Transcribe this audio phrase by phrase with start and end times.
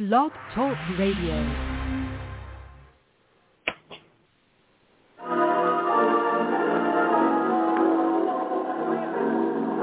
[0.00, 1.36] Blog Talk Radio.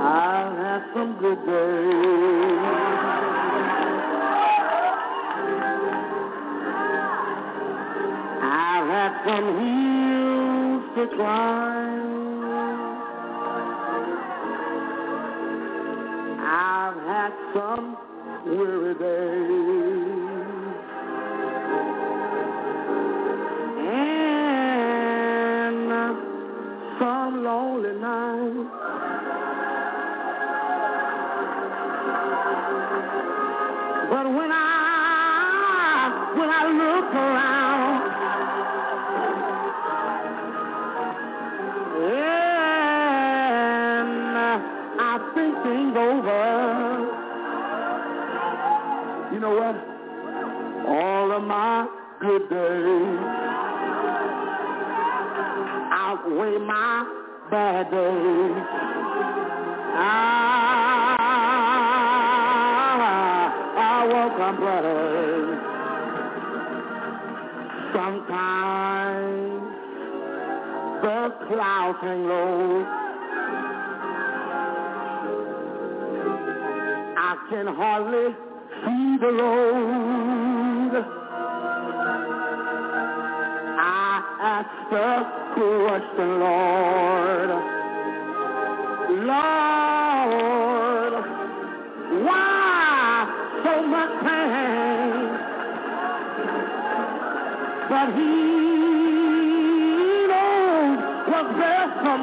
[0.02, 2.64] I've some good days.
[8.42, 11.97] I've some hills to climb.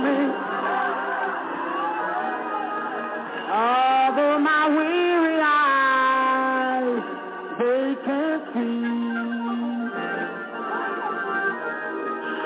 [0.03, 0.19] Me.
[3.53, 7.03] Although my weary eyes
[7.59, 8.85] they can't see,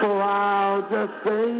[0.00, 1.57] so I'll just say.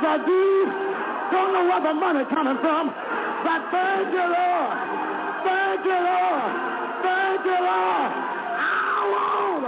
[0.00, 4.78] Don't know where the money coming from, but thank you, Lord.
[5.44, 6.52] Thank you, Lord.
[7.02, 8.12] Thank you, Lord.
[8.60, 9.64] I won't.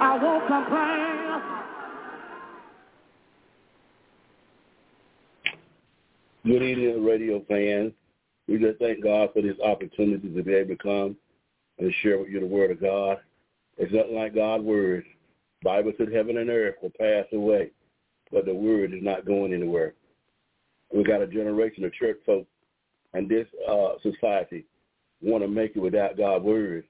[0.00, 1.06] I won't complain.
[6.46, 7.92] Good evening, radio fans.
[8.48, 11.16] We just thank God for this opportunity to be able to come
[11.78, 13.18] and share with you the word of God.
[13.76, 15.04] It's nothing like God's word.
[15.66, 17.72] Bible said heaven and earth will pass away,
[18.30, 19.94] but the word is not going anywhere.
[20.94, 22.46] We got a generation of church folks
[23.14, 24.64] and this uh, society
[25.20, 26.84] want to make it without God's word.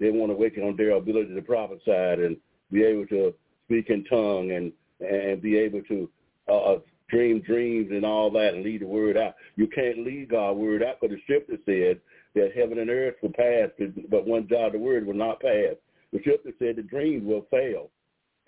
[0.00, 2.36] They want to wake on their ability to prophesy and
[2.72, 3.34] be able to
[3.66, 6.08] speak in tongue and and be able to
[6.50, 6.76] uh,
[7.10, 9.34] dream dreams and all that and lead the word out.
[9.56, 12.00] You can't lead God's word out because the scripture said
[12.34, 13.68] that heaven and earth will pass,
[14.10, 15.74] but one jot of the word will not pass.
[16.12, 17.90] The scripture said the dreams will fail.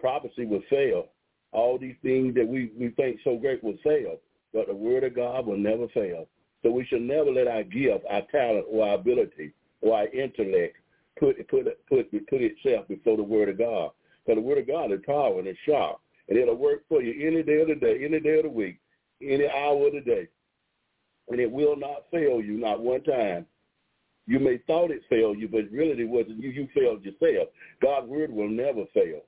[0.01, 1.09] Prophecy will fail.
[1.53, 4.17] All these things that we, we think so great will fail,
[4.55, 6.27] but the word of God will never fail.
[6.63, 10.77] So we should never let our gift, our talent, or our ability, or our intellect
[11.19, 13.91] put put put put itself before the word of God.
[14.25, 15.99] Because the word of God is power and it's sharp.
[16.29, 18.79] And it'll work for you any day of the day, any day of the week,
[19.23, 20.29] any hour of the day.
[21.29, 23.47] and it will not fail you, not one time.
[24.27, 26.51] You may thought it failed you, but really it wasn't you.
[26.51, 27.49] You failed yourself.
[27.83, 29.23] God's word will never fail.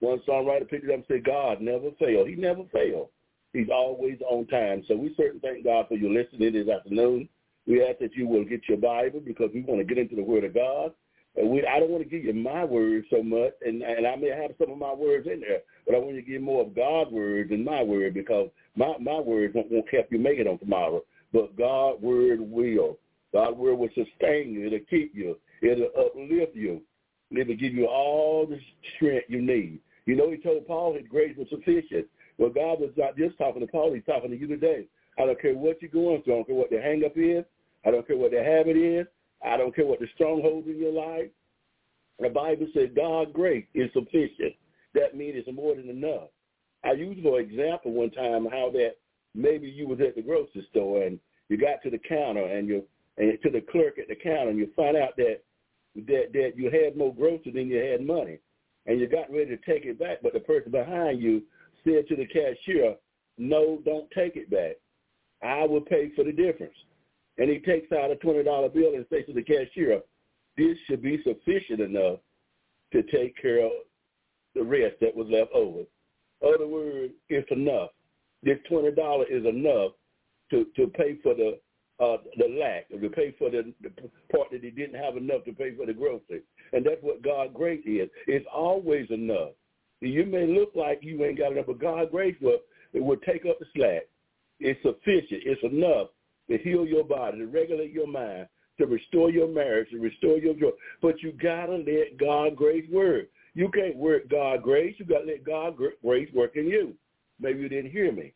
[0.00, 2.28] One songwriter picked it up and said, God never failed.
[2.28, 3.08] He never failed.
[3.52, 4.84] He's always on time.
[4.86, 7.28] So we certainly thank God for your listening this afternoon.
[7.66, 10.22] We ask that you will get your Bible because we want to get into the
[10.22, 10.92] Word of God.
[11.36, 14.16] And we, I don't want to give you my words so much, and, and I
[14.16, 16.62] may have some of my words in there, but I want you to give more
[16.62, 20.38] of God's words than my word because my, my words won't, won't help you make
[20.38, 21.02] it on tomorrow.
[21.32, 22.98] But God's word will.
[23.32, 24.66] God's word will sustain you.
[24.66, 25.38] It'll keep you.
[25.62, 26.80] It'll uplift you.
[27.30, 28.58] It'll give you all the
[28.96, 29.80] strength you need.
[30.08, 32.06] You know, he told Paul his grace was sufficient.
[32.38, 33.92] Well, God was not just talking to Paul.
[33.92, 34.86] He's talking to you today.
[35.18, 36.32] I don't care what you're going through.
[36.32, 37.44] I don't care what the hang-up is.
[37.84, 39.06] I don't care what the habit is.
[39.44, 41.28] I don't care what the strongholds in your life.
[42.18, 44.54] The Bible says God's grace is sufficient.
[44.94, 46.30] That means it's more than enough.
[46.84, 48.92] I used for example one time how that
[49.34, 51.20] maybe you was at the grocery store and
[51.50, 52.82] you got to the counter and you
[53.18, 55.42] and to the clerk at the counter and you find out that
[55.96, 58.38] that that you had more groceries than you had money
[58.88, 61.42] and you got ready to take it back, but the person behind you
[61.84, 62.96] said to the cashier,
[63.36, 64.76] "No, don't take it back.
[65.42, 66.74] I will pay for the difference."
[67.36, 70.02] And he takes out a twenty dollar bill and says to the cashier,
[70.56, 72.18] "This should be sufficient enough
[72.92, 73.72] to take care of
[74.54, 75.84] the rest that was left over."
[76.42, 77.90] Other words, it's enough.
[78.42, 79.92] This twenty dollar is enough
[80.50, 81.60] to to pay for the
[82.00, 83.90] uh, the lack, or to pay for the, the
[84.32, 86.42] part that he didn't have enough to pay for the groceries.
[86.72, 88.08] And that's what God grace is.
[88.26, 89.50] It's always enough.
[90.00, 92.58] You may look like you ain't got enough, but God grace will
[92.92, 94.02] it will take up the slack.
[94.60, 95.42] It's sufficient.
[95.44, 96.08] It's enough
[96.48, 98.48] to heal your body, to regulate your mind,
[98.78, 100.70] to restore your marriage, to restore your joy.
[101.02, 103.26] But you gotta let God grace work.
[103.58, 104.94] You can't work God grace.
[104.98, 106.94] You got to let God grace work in you.
[107.40, 108.32] Maybe you didn't hear me.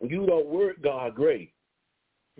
[0.00, 1.48] You don't work God grace.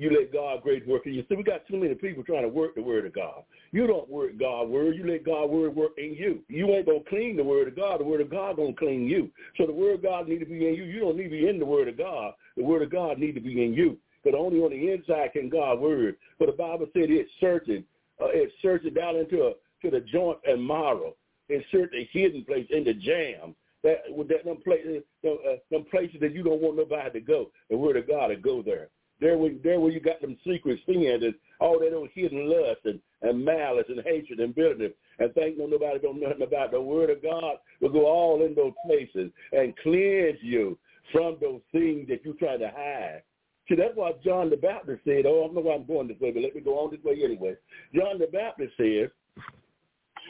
[0.01, 1.23] You let God great work in you.
[1.29, 3.43] See, we got too many people trying to work the word of God.
[3.71, 4.97] You don't work God word.
[4.97, 6.41] You let God word work in you.
[6.49, 8.01] You ain't gonna clean the word of God.
[8.01, 9.31] The word of God gonna clean you.
[9.59, 10.85] So the word of God need to be in you.
[10.85, 12.33] You don't need to be in the word of God.
[12.57, 13.99] The word of God need to be in you.
[14.25, 16.17] But only on the inside can God word.
[16.39, 17.85] But the Bible said it's searching.
[18.19, 21.15] Uh, it's searching down into a, to the joint and marrow
[21.51, 23.55] insert the hidden place in the jam.
[23.83, 27.21] That with that them places, them, uh, them places that you don't want nobody to
[27.21, 27.51] go.
[27.69, 28.89] The word of God to go there.
[29.21, 32.81] There where there where you got them secret sins and all that old hidden lust
[32.85, 36.71] and, and malice and hatred and bitterness and think no nobody don't know nothing about
[36.71, 40.79] the word of God will go all in those places and cleanse you
[41.13, 43.23] from those things that you try to hide.
[43.69, 46.19] See, that's why John the Baptist said, oh, I don't know why I'm going this
[46.19, 47.55] way, but let me go on this way anyway.
[47.95, 49.11] John the Baptist says,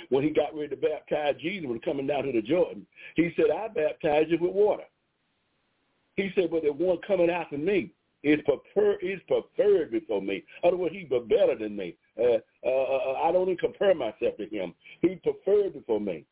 [0.08, 3.46] when he got ready to baptize Jesus when coming down to the Jordan, he said,
[3.50, 4.84] I baptize you with water.
[6.16, 7.92] He said, but the one coming after me
[8.22, 10.44] is preferred, is preferred before me.
[10.62, 11.96] Other words, he's better than me.
[12.19, 14.75] Uh, uh, uh, I don't even compare myself to him.
[15.00, 16.25] He preferred before me.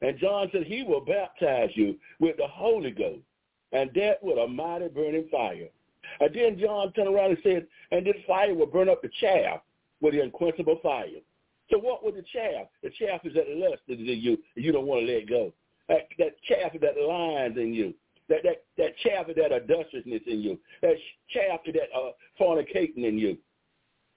[0.00, 3.22] And John said he will baptize you with the Holy Ghost
[3.72, 5.68] and that with a mighty burning fire.
[6.20, 9.60] And then John turned around and said, and this fire will burn up the chaff
[10.00, 11.06] with the unquenchable fire.
[11.70, 12.66] So what with the chaff?
[12.82, 15.52] The chaff is that lust that in you, you don't want to let go.
[15.88, 17.94] That, that chaff is that lines in you.
[18.28, 20.58] That that that chaff is that adulterousness in you.
[20.82, 20.94] That
[21.30, 23.38] chaff is that uh, fornicating in you.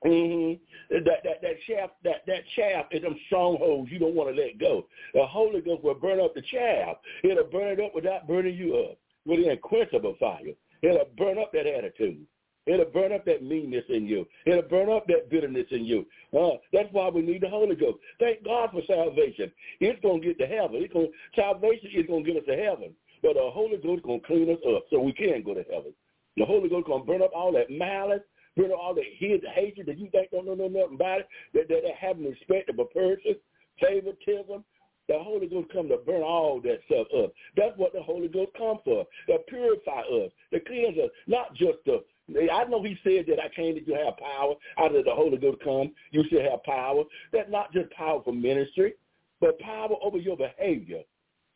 [0.06, 0.96] Mm-hmm.
[1.06, 4.58] That that that chaff that that chaff is them strongholds you don't want to let
[4.60, 4.88] go.
[5.14, 6.98] The Holy Ghost will burn up the chaff.
[7.24, 10.54] It'll burn it up without burning you up with an unquenchable fire.
[10.82, 12.26] It'll burn up that attitude.
[12.68, 14.28] It'll burn up that meanness in you.
[14.46, 16.06] It'll burn up that bitterness in you.
[16.38, 17.98] Uh, that's why we need the Holy Ghost.
[18.20, 19.52] Thank God for salvation.
[19.80, 20.78] It's to get to heaven.
[20.78, 22.94] It's gonna salvation is to get us to heaven.
[23.22, 25.94] But the Holy Ghost going to clean us up so we can go to heaven.
[26.38, 28.24] The Holy Ghost going to burn up all that malice,
[28.56, 31.68] burn up all that hid, hatred that you think don't know nothing about it, that,
[31.68, 33.36] that, that having respect of a person,
[33.80, 34.64] favoritism,
[35.08, 37.34] the Holy Ghost come to burn all that stuff up.
[37.58, 41.84] That's what the Holy Ghost come for, to purify us, to cleanse us, not just
[41.86, 42.00] to
[42.30, 44.54] I know he said that I came that you have power.
[44.78, 47.04] Out of the Holy Ghost come, you should have power.
[47.34, 48.94] That's not just power for ministry,
[49.42, 51.02] but power over your behavior,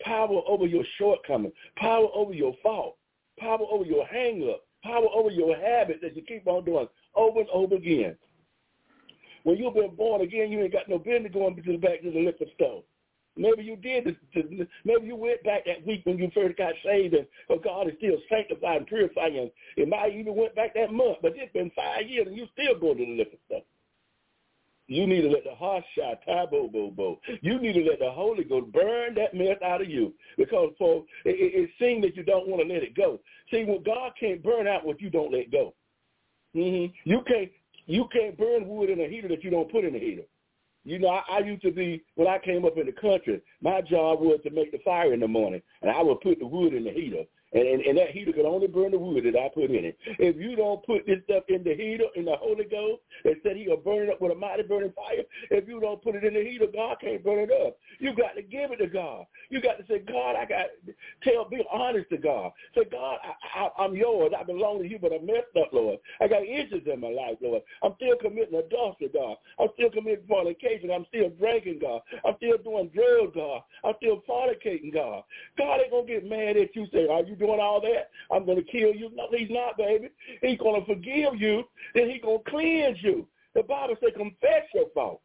[0.01, 2.97] power over your shortcomings, power over your fault,
[3.39, 7.49] power over your hang-up, power over your habit that you keep on doing over and
[7.49, 8.15] over again.
[9.43, 12.11] When you've been born again, you ain't got no business going to the back to
[12.11, 12.83] the liquor store.
[13.37, 14.15] Maybe you did.
[14.85, 17.27] Maybe you went back that week when you first got saved, and
[17.63, 19.51] God is still sanctifying purifying.
[19.75, 22.79] It might even went back that month, but it's been five years, and you still
[22.79, 23.63] go to the liquor stuff.
[24.87, 26.19] You need to let the heart shot,
[26.51, 27.19] bo bo bo.
[27.41, 31.03] You need to let the Holy Ghost burn that mess out of you, because for
[31.23, 33.19] it, it, it seems that you don't want to let it go.
[33.49, 35.73] See, when God can't burn out what you don't let go.
[36.55, 36.93] Mm-hmm.
[37.09, 37.49] You can't
[37.87, 40.23] you can't burn wood in a heater that you don't put in the heater.
[40.83, 43.41] You know, I, I used to be when I came up in the country.
[43.61, 46.45] My job was to make the fire in the morning, and I would put the
[46.45, 47.23] wood in the heater.
[47.55, 49.97] And, and, and that heater could only burn the wood that I put in it.
[50.19, 53.55] If you don't put this stuff in the heater, in the Holy Ghost, and said
[53.55, 56.33] he'll burn it up with a mighty burning fire, if you don't put it in
[56.33, 57.77] the heater, God can't burn it up.
[57.99, 59.25] You got to give it to God.
[59.49, 60.67] You got to say, God, I got
[61.23, 62.51] tell, be honest to God.
[62.75, 64.33] Say, God, I, I, I'm yours.
[64.37, 65.99] I belong to you, but I messed up, Lord.
[66.19, 67.61] I got issues in my life, Lord.
[67.83, 69.37] I'm still committing adultery, God.
[69.59, 70.91] I'm still committing fornication.
[70.91, 72.01] I'm still drinking, God.
[72.25, 73.61] I'm still doing drugs, God.
[73.85, 75.23] I'm still fornicating, God.
[75.57, 76.85] God ain't gonna get mad at you.
[76.91, 78.09] Say, are you doing all that?
[78.31, 79.11] I'm gonna kill you.
[79.13, 80.09] No, he's not, baby.
[80.41, 81.63] He's gonna forgive you.
[81.93, 83.27] Then he's gonna cleanse you.
[83.53, 85.21] The Bible says, confess your fault.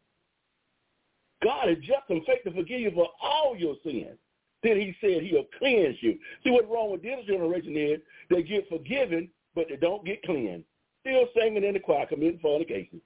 [1.43, 4.17] God is just and faith to forgive you for all your sins.
[4.63, 6.17] Then he said he'll cleanse you.
[6.43, 7.99] See what's wrong with this generation is
[8.29, 10.65] they get forgiven, but they don't get cleansed.
[11.01, 13.01] Still singing in the choir, committing fornication.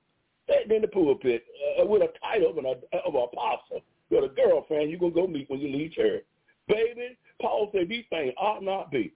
[0.49, 1.45] Sitting in the pulpit
[1.81, 3.81] uh, with a title of an, of an apostle.
[4.09, 6.23] You're a girlfriend you're going to go meet when you leave church.
[6.67, 9.13] Baby, Paul said these things ought not be.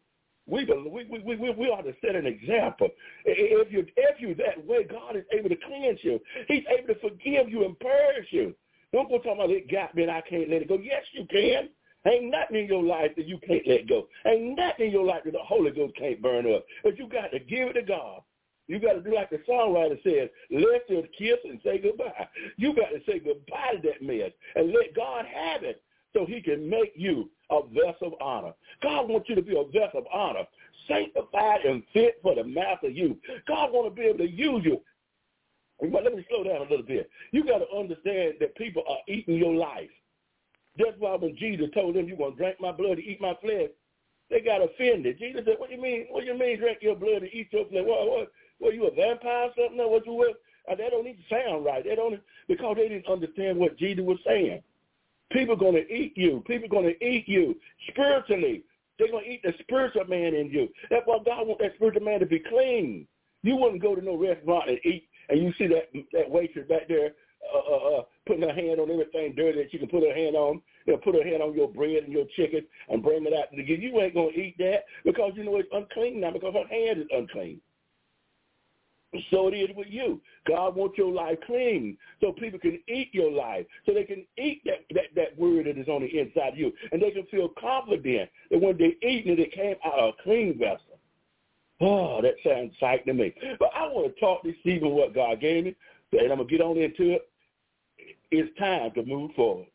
[0.47, 2.89] We, we, we, we, we ought to set an example.
[3.23, 6.19] If you if you that way, God is able to cleanse you.
[6.47, 8.55] He's able to forgive you and purge you.
[8.91, 10.79] Don't go talking about it got me and I can't let it go.
[10.81, 11.69] Yes, you can.
[12.07, 14.07] Ain't nothing in your life that you can't let go.
[14.25, 16.65] Ain't nothing in your life that the Holy Ghost can't burn up.
[16.83, 18.21] But you got to give it to God.
[18.67, 22.27] You got to do like the songwriter says, let your kiss and say goodbye.
[22.57, 25.81] You got to say goodbye to that mess and let God have it
[26.13, 28.53] so he can make you a vessel of honor.
[28.81, 30.43] God wants you to be a vessel of honor,
[30.87, 33.15] sanctified and fit for the master use.
[33.47, 34.81] God wants to be able to use you.
[35.81, 37.09] But let me slow down a little bit.
[37.31, 39.89] You got to understand that people are eating your life.
[40.77, 43.33] That's why when Jesus told them, you're going to drink my blood and eat my
[43.41, 43.69] flesh,
[44.29, 45.17] they got offended.
[45.17, 46.07] Jesus said, what do you mean?
[46.09, 47.83] What do you mean drink your blood and eat your flesh?
[47.85, 49.77] What, what, what you a vampire or something?
[49.77, 50.37] What you with?
[50.69, 51.83] Uh, that don't even sound right.
[51.83, 54.61] They don't because they didn't understand what Jesus was saying.
[55.31, 56.43] People are going to eat you.
[56.47, 57.55] People are going to eat you
[57.89, 58.63] spiritually.
[58.97, 60.67] They're going to eat the spiritual man in you.
[60.89, 63.07] That's why God wants that spiritual man to be clean.
[63.43, 66.87] You wouldn't go to no restaurant and eat, and you see that that waitress back
[66.89, 67.11] there
[67.53, 70.35] uh, uh, uh, putting her hand on everything dirty that she can put her hand
[70.35, 70.61] on.
[70.85, 73.51] You know, put her hand on your bread and your chicken and bring it out
[73.51, 73.75] to you.
[73.75, 76.99] You ain't going to eat that because you know it's unclean now because her hand
[76.99, 77.61] is unclean.
[79.31, 80.21] So it is with you.
[80.47, 84.61] God wants your life clean so people can eat your life, so they can eat
[84.65, 87.49] that, that, that word that is on the inside of you, and they can feel
[87.59, 90.99] confident that when they're eating it, it came out of a clean vessel.
[91.81, 93.33] Oh, that sounds exciting to me.
[93.57, 95.75] But I want to talk this evening what God gave me,
[96.11, 97.29] and I'm going to get on into it.
[98.31, 99.67] It's time to move forward.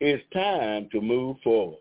[0.00, 1.78] It's time to move forward.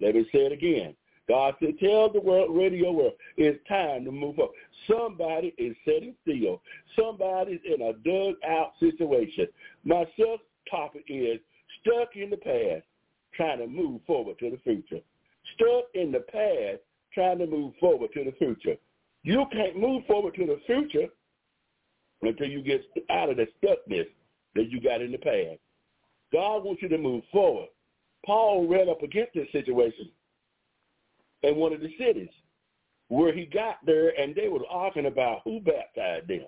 [0.00, 0.94] Let me say it again.
[1.30, 4.50] God said, tell the world, radio world, it's time to move up.
[4.90, 6.60] Somebody is sitting still.
[6.98, 9.46] Somebody's in a dug out situation.
[9.84, 11.38] My subtopic is
[11.80, 12.84] stuck in the past,
[13.32, 14.98] trying to move forward to the future.
[15.54, 16.80] Stuck in the past,
[17.14, 18.76] trying to move forward to the future.
[19.22, 21.06] You can't move forward to the future
[22.22, 24.08] until you get out of the stuckness
[24.56, 25.60] that you got in the past.
[26.32, 27.68] God wants you to move forward.
[28.26, 30.10] Paul ran up against this situation
[31.42, 32.30] in one of the cities
[33.08, 36.46] where he got there and they were arguing about who baptized them.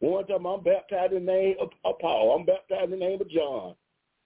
[0.00, 2.36] One time I'm baptized in the name of, of Paul.
[2.36, 3.74] I'm baptized in the name of John.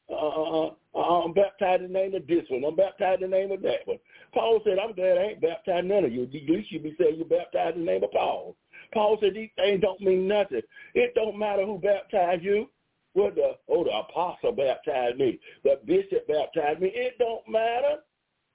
[0.08, 2.64] Uh, I'm baptized in the name of this one.
[2.64, 3.98] I'm baptized in the name of that one.
[4.32, 6.28] Paul said, I'm glad I ain't baptized none of you.
[6.30, 8.56] You be saying you're baptized in the name of Paul.
[8.94, 10.62] Paul said these things don't mean nothing.
[10.94, 12.68] It don't matter who baptized you.
[13.14, 15.40] Whether the, oh, the apostle baptized me.
[15.64, 16.92] The bishop baptized me.
[16.94, 18.02] It don't matter.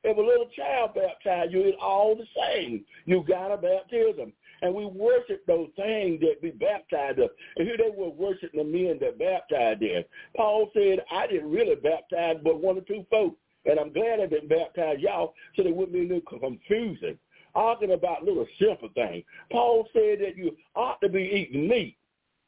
[0.04, 2.84] If a little child baptized you, it's all the same.
[3.06, 4.34] You got a baptism.
[4.64, 7.30] And we worship those things that we baptized us.
[7.58, 10.04] And here they were worshiping the men that baptized them.
[10.36, 13.38] Paul said, I didn't really baptize but one or two folks.
[13.66, 17.18] And I'm glad I didn't baptize y'all so there wouldn't be no confusion.
[17.54, 19.24] Arguing about little simple things.
[19.52, 21.98] Paul said that you ought to be eating meat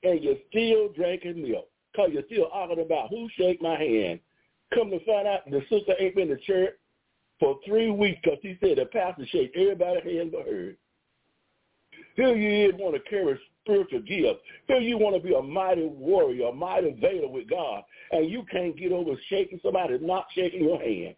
[0.04, 4.20] and you're still drinking milk because you're still arguing about who shake my hand.
[4.74, 6.74] Come to find out the sister ain't been to church
[7.44, 10.78] for three weeks because he said the pastor shake everybody's hand but hers.
[12.16, 14.40] Here you is want to carry spiritual gifts.
[14.68, 18.46] Here you want to be a mighty warrior, a mighty vader with God, and you
[18.50, 21.16] can't get over shaking somebody not shaking your hand.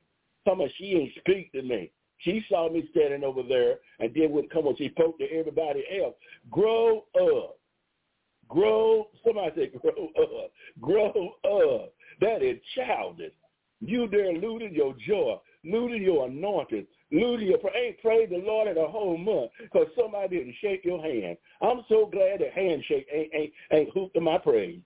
[0.47, 1.91] Somebody she ain't speak to me.
[2.19, 5.83] She saw me standing over there and then would come when she spoke to everybody
[6.01, 6.15] else.
[6.49, 7.59] Grow up.
[8.49, 10.51] Grow, somebody say grow up.
[10.81, 11.93] Grow up.
[12.19, 13.33] That is childish.
[13.79, 17.73] You there losing your joy losing your anointing, losing your praise.
[17.75, 21.37] Ain't prayed the Lord in a whole month because somebody didn't shake your hand.
[21.61, 24.79] I'm so glad that handshake ain't ain't ain't hooped to my praise.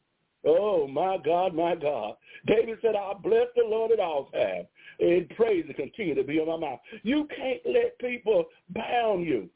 [0.46, 2.16] Oh my God, my God.
[2.48, 4.68] David said, I'll bless the Lord at all times.
[5.00, 6.80] And praise to continue to be on my mouth.
[7.04, 9.50] You can't let people bound you.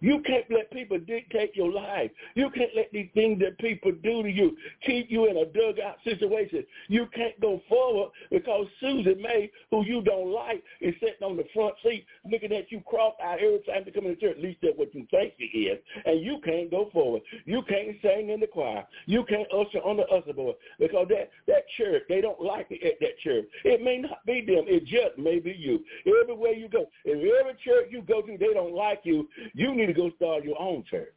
[0.00, 2.10] You can't let people dictate your life.
[2.34, 5.96] You can't let these things that people do to you keep you in a dugout
[6.04, 6.64] situation.
[6.88, 11.44] You can't go forward because Susan May, who you don't like, is sitting on the
[11.54, 14.36] front seat looking at you cross-eyed every time you come into church.
[14.36, 15.78] At least that's what you think she is.
[16.04, 17.22] And you can't go forward.
[17.44, 18.86] You can't sing in the choir.
[19.06, 22.82] You can't usher on the usher board because that, that church, they don't like it
[22.84, 23.46] at that church.
[23.64, 24.64] It may not be them.
[24.66, 25.80] It just may be you.
[26.22, 29.74] Everywhere you go, if every church you go to, they don't like you, you you
[29.74, 31.12] need to go start your own church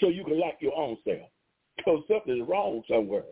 [0.00, 1.28] so you can like your own self.
[1.76, 3.24] Because something is wrong somewhere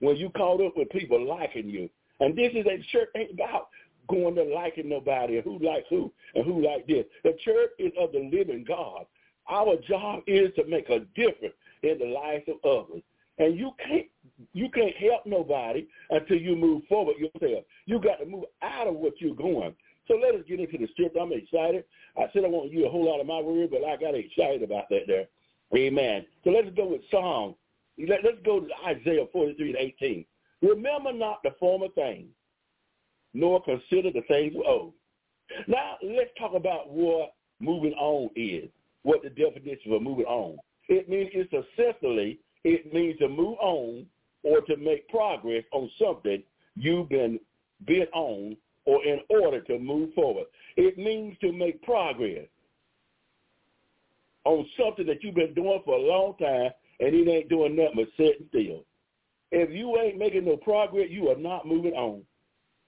[0.00, 1.90] when you caught up with people liking you.
[2.20, 3.68] And this is a church ain't about
[4.08, 7.04] going to liking nobody and who likes who and who like this.
[7.22, 9.04] The church is of the living God.
[9.50, 13.02] Our job is to make a difference in the lives of others.
[13.38, 14.06] And you can't
[14.52, 17.64] you can't help nobody until you move forward yourself.
[17.86, 19.74] You got to move out of what you're going.
[20.08, 21.16] So let us get into the script.
[21.20, 21.84] I'm excited.
[22.16, 24.62] I said I want you a whole lot of my word, but I got excited
[24.62, 25.26] about that there.
[25.74, 26.26] Amen.
[26.44, 27.54] So let's go with Psalm.
[27.98, 30.24] Let, us go to Isaiah 43 and 18.
[30.62, 32.28] Remember not the former things,
[33.34, 34.92] nor consider the things old.
[35.66, 38.68] Now let's talk about what moving on is,
[39.02, 40.56] what the definition of moving on.
[40.88, 44.06] It means it's essentially, it means to move on
[44.42, 46.42] or to make progress on something
[46.74, 47.38] you've been
[47.86, 50.46] bent on or in order to move forward.
[50.76, 52.46] It means to make progress
[54.44, 56.70] on something that you've been doing for a long time
[57.00, 58.84] and it ain't doing nothing but sitting still.
[59.50, 62.22] If you ain't making no progress, you are not moving on.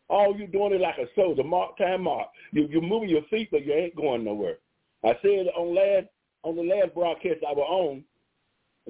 [0.09, 2.29] All you're doing is like a soldier, mark time mark.
[2.53, 4.59] You, you're moving your feet, but you ain't going nowhere.
[5.05, 6.07] I said on last
[6.43, 8.05] on the last broadcast I was on,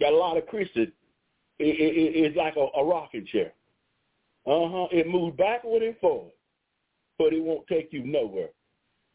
[0.00, 0.92] got a lot of Christians.
[1.60, 3.52] It, it, it's like a, a rocking chair.
[4.46, 4.86] Uh huh.
[4.90, 6.32] It moves backward and forward
[7.18, 8.48] but it won't take you nowhere.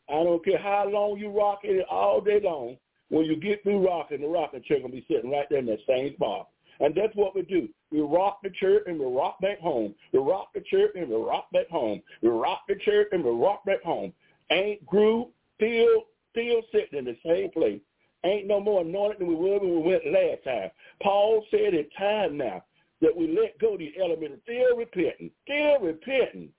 [0.10, 2.78] I don't care how long you rock it all day long.
[3.10, 5.80] When you get through rocking, the rocking chair gonna be sitting right there in that
[5.88, 6.50] same spot.
[6.80, 7.68] And that's what we do.
[7.92, 9.96] We rock the church and we rock back home.
[10.14, 12.02] We rock the church and we rock back home.
[12.22, 14.14] We rock the church and we rock back home.
[14.52, 17.82] Ain't grew, still, still sitting in the same place.
[18.24, 20.72] Ain't no more anointed than we were when we went last time.
[21.02, 22.64] Paul said it's time now
[23.02, 26.50] that we let go of the element of still repenting, still repenting,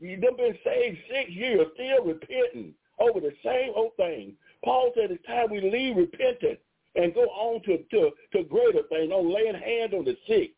[0.00, 4.34] You've been saved six years, still repenting over the same old thing.
[4.64, 6.58] Paul said it's time we leave repentance
[6.96, 10.52] and go on to, to, to greater things, on laying hands on the sick,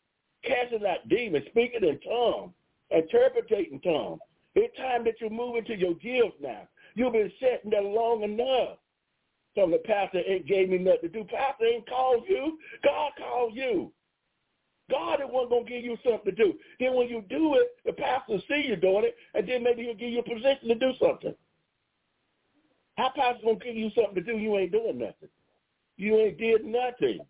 [0.44, 2.53] casting out demons, speaking in tongues,
[2.90, 4.20] interpreting tongues.
[4.55, 6.62] It's time that you move into your gifts now.
[6.94, 8.79] You've been sitting there long enough.
[9.59, 11.25] Of the pastor ain't gave me nothing to do.
[11.25, 12.59] Pastor ain't called you.
[12.85, 13.90] God called you.
[14.90, 16.55] God is one going to give you something to do.
[16.79, 19.83] Then when you do it, the pastor will see you doing it, and then maybe
[19.83, 21.35] he'll give you a position to do something.
[22.96, 24.38] How pastor going to give you something to do?
[24.38, 25.29] You ain't doing nothing.
[25.96, 27.20] You ain't did nothing.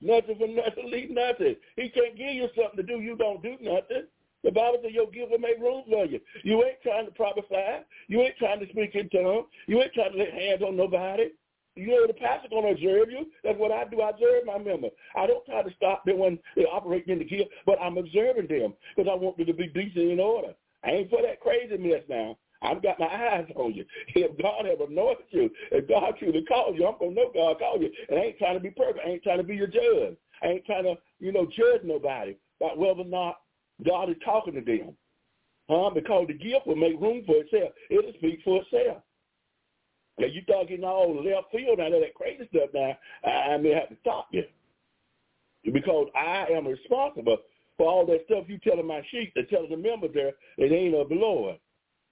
[0.00, 1.56] Nothing for nothing, leave nothing.
[1.76, 3.00] He can't give you something to do.
[3.00, 4.04] You don't do nothing.
[4.42, 6.20] The Bible says your gift will make room for you.
[6.42, 7.84] You ain't trying to prophesy.
[8.08, 9.46] You ain't trying to speak in tongues.
[9.66, 11.30] You ain't trying to lay hands on nobody.
[11.76, 13.26] You know, the pastor's going to observe you.
[13.44, 14.00] That's what I do.
[14.00, 14.90] I observe my members.
[15.16, 18.48] I don't try to stop them when they're operating in the gift, but I'm observing
[18.48, 20.54] them because I want them to be decent in order.
[20.84, 22.36] I ain't for that crazy mess now.
[22.62, 23.84] I've got my eyes on you.
[24.14, 27.58] If God have anointed you, if God truly called you, I'm going to know God
[27.58, 27.90] called you.
[28.08, 29.00] And I ain't trying to be perfect.
[29.04, 30.16] I ain't trying to be your judge.
[30.42, 33.40] I ain't trying to, you know, judge nobody about whether or not
[33.86, 34.94] God is talking to them.
[35.70, 35.90] Huh?
[35.94, 37.72] Because the gift will make room for itself.
[37.88, 39.02] It'll speak for itself.
[40.20, 43.70] Now you getting all left field out of that crazy stuff now, I, I may
[43.70, 44.44] have to stop you.
[45.72, 47.38] Because I am responsible
[47.76, 50.94] for all that stuff you telling my sheep, that telling the members there, it ain't
[50.94, 51.56] of the Lord.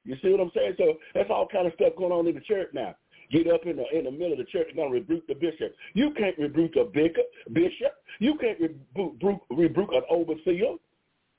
[0.04, 0.74] You see what I'm saying?
[0.78, 2.94] So that's all kind of stuff going on in the church now.
[3.30, 5.74] Get up in the in the middle of the church and gonna rebuke the bishop.
[5.92, 7.92] You can't rebuke a bishop.
[8.18, 10.76] You can't rebuke, rebuke an overseer.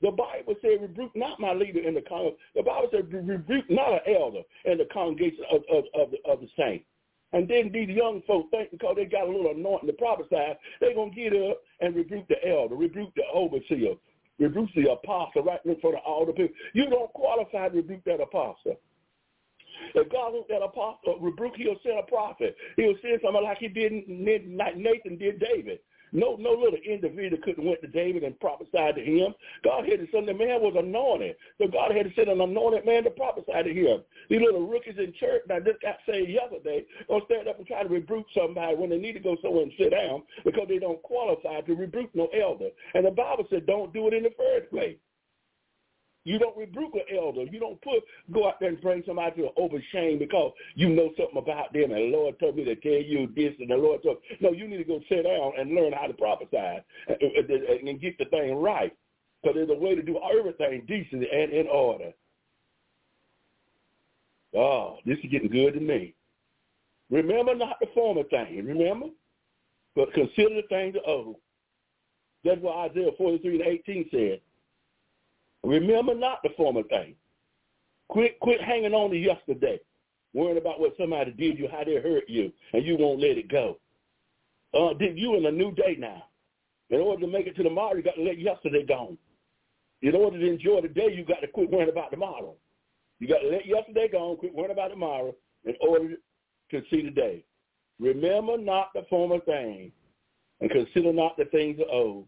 [0.02, 2.32] The Bible said, rebuke not my leader in the con.
[2.54, 6.40] The Bible said, rebuke not an elder in the congregation of, of, of, the, of
[6.40, 6.86] the saints.
[7.32, 10.94] And then these young folks think because they got a little anointing to prophesy, they're
[10.94, 13.94] going to get up and rebuke the elder, rebuke the overseer,
[14.38, 16.54] rebuke the apostle right in front of all the people.
[16.74, 18.76] You don't qualify to rebuke that apostle.
[19.94, 22.56] If God wants that apostle rebuke, he'll send a prophet.
[22.76, 23.92] He'll send somebody like he did
[24.56, 25.78] like Nathan did David.
[26.12, 29.34] No, no little individual couldn't went to David and prophesied to him.
[29.64, 31.36] God had to send the man was anointed.
[31.58, 34.02] So God had to send an anointed man to prophesy to him.
[34.28, 37.82] These little rookies in church now just got saved yesterday gonna stand up and try
[37.82, 41.02] to rebuke somebody when they need to go somewhere and sit down because they don't
[41.02, 42.70] qualify to rebuke no elder.
[42.94, 44.96] And the Bible said don't do it in the first place.
[46.24, 47.44] You don't rebuke an elder.
[47.44, 51.10] You don't put go out there and bring somebody to over shame because you know
[51.16, 54.02] something about them and the Lord told me to tell you this and the Lord
[54.02, 58.00] told No, you need to go sit down and learn how to prophesy and, and
[58.00, 58.94] get the thing right.
[59.42, 62.12] Because there's a way to do everything decently and in order.
[64.54, 66.14] Oh, this is getting good to me.
[67.10, 69.06] Remember not the former thing, remember?
[69.96, 71.36] But consider the things of old.
[72.44, 74.40] That's what Isaiah 43 and 18 said.
[75.64, 77.14] Remember not the former thing.
[78.08, 79.78] Quit quit hanging on to yesterday,
[80.34, 83.48] worrying about what somebody did you, how they hurt you, and you won't let it
[83.48, 83.78] go.
[84.74, 86.24] Uh, did you in a new day now?
[86.90, 89.16] In order to make it to tomorrow, you got to let yesterday go.
[90.02, 92.54] In order to enjoy the day, you got to quit worrying about tomorrow.
[93.18, 96.14] You got to let yesterday go, quit worrying about tomorrow in order
[96.70, 97.44] to see today.
[98.00, 99.92] Remember not the former thing,
[100.60, 102.26] and consider not the things of old.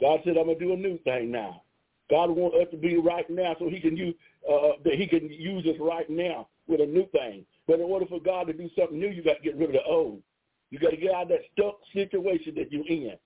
[0.00, 1.62] God said, I'm going to do a new thing now.
[2.10, 4.14] God wants us to be right now so he can use
[4.50, 7.44] uh, that he can use us right now with a new thing.
[7.66, 9.74] But in order for God to do something new, you got to get rid of
[9.74, 10.22] the old.
[10.70, 13.16] You got to get out of that stuck situation that you're in.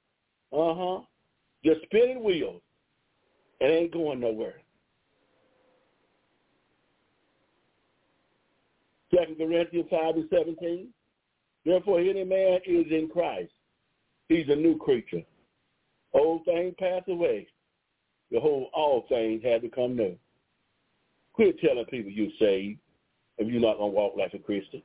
[0.52, 1.00] Uh-huh.
[1.64, 2.62] Just spinning wheels.
[3.60, 4.56] It ain't going nowhere.
[9.14, 10.88] Second Corinthians 5 and 17.
[11.64, 13.50] Therefore, any man is in Christ.
[14.28, 15.22] He's a new creature.
[16.12, 17.48] Old things pass away.
[18.30, 20.16] Behold, all things have become new.
[21.32, 22.78] Quit telling people you saved
[23.38, 24.82] if you're not to walk like a Christian.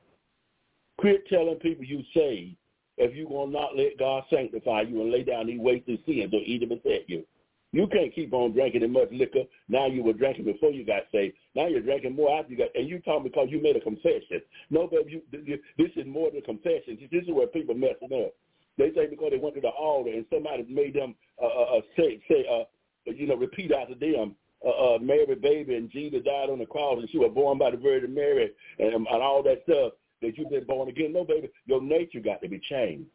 [0.97, 2.55] Quit telling people you saved
[2.97, 6.41] if you're to not let God sanctify you and lay down these wasted sins or
[6.45, 7.25] eat them and set you.
[7.71, 9.43] You can't keep on drinking as much liquor.
[9.67, 11.35] Now you were drinking before you got saved.
[11.55, 14.41] Now you're drinking more after you got, and you talking because you made a confession.
[14.69, 16.99] No, but you, this is more than confession.
[17.11, 18.33] This is where people messing up.
[18.77, 21.81] They say because they went to the altar and somebody made them uh, uh, uh
[21.97, 22.63] say say uh,
[23.05, 24.35] you know repeat after them.
[24.65, 27.69] Uh, uh, Mary, baby, and Jesus died on the cross, and she was born by
[27.69, 31.11] the Virgin Mary, and, and all that stuff that you've been born again.
[31.11, 33.09] No, baby, your nature got to be changed.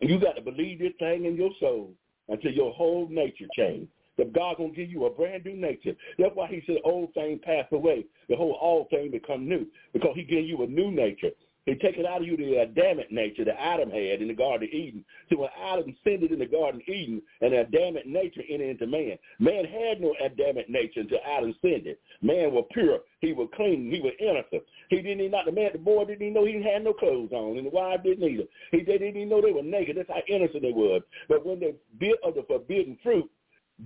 [0.00, 1.92] And you got to believe this thing in your soul
[2.28, 3.88] until your whole nature change.
[4.18, 5.94] That God's gonna give you a brand new nature.
[6.18, 8.04] That's why he said old things pass away.
[8.28, 9.66] The whole all thing become new.
[9.94, 11.30] Because he gave you a new nature.
[11.66, 14.74] He taken out of you the Adamic nature that Adam had in the Garden of
[14.74, 15.04] Eden.
[15.28, 19.18] So when Adam sinned in the Garden of Eden, an Adamic nature entered into man.
[19.38, 22.00] Man had no Adamic nature until Adam sinned it.
[22.22, 23.00] Man was pure.
[23.20, 23.90] He was clean.
[23.90, 24.62] He was innocent.
[24.88, 27.32] He didn't even, not the man, the boy didn't even know he had no clothes
[27.32, 28.44] on, and the wife didn't either.
[28.72, 29.96] He they didn't even know they were naked.
[29.96, 31.00] That's how innocent they were.
[31.28, 33.30] But when they bit of the forbidden fruit,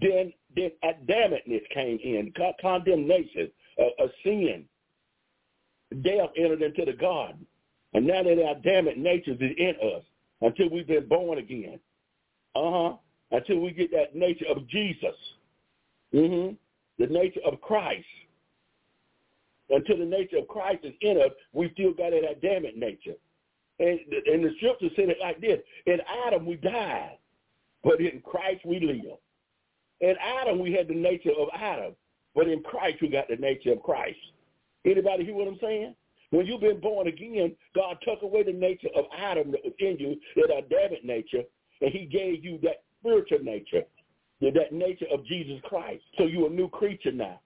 [0.01, 4.65] then then Adamicness came in, condemnation, a, a sin.
[6.03, 7.47] Death entered into the garden.
[7.95, 10.03] And now that our Adamic nature is in us
[10.41, 11.79] until we've been born again.
[12.55, 12.97] Uh-huh.
[13.31, 15.15] Until we get that nature of Jesus.
[16.13, 16.55] Mm-hmm.
[17.03, 18.05] The nature of Christ.
[19.71, 23.15] Until the nature of Christ is in us, we still got that Adamic nature.
[23.79, 25.59] And, and the scripture said it like this.
[25.87, 27.19] In Adam we died,
[27.83, 29.19] but in Christ we live.
[30.01, 31.95] In Adam we had the nature of Adam,
[32.35, 34.19] but in Christ we got the nature of Christ.
[34.85, 35.95] Anybody hear what I'm saying?
[36.35, 39.97] When you've been born again, God took away the nature of Adam that was in
[40.01, 41.45] you, that Adamic nature,
[41.81, 43.83] and he gave you that spiritual nature,
[44.41, 46.03] that nature of Jesus Christ.
[46.19, 47.41] So you're a new creature now.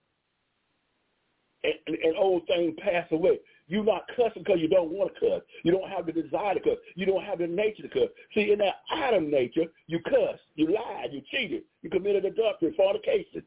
[1.63, 3.39] And, and, and old things pass away.
[3.67, 5.41] You're not cussing because you don't want to cuss.
[5.63, 6.77] You don't have the desire to cuss.
[6.95, 8.09] You don't have the nature to cuss.
[8.33, 13.43] See, in that Adam nature, you cuss, you lied, you cheated, you committed adultery, fornication.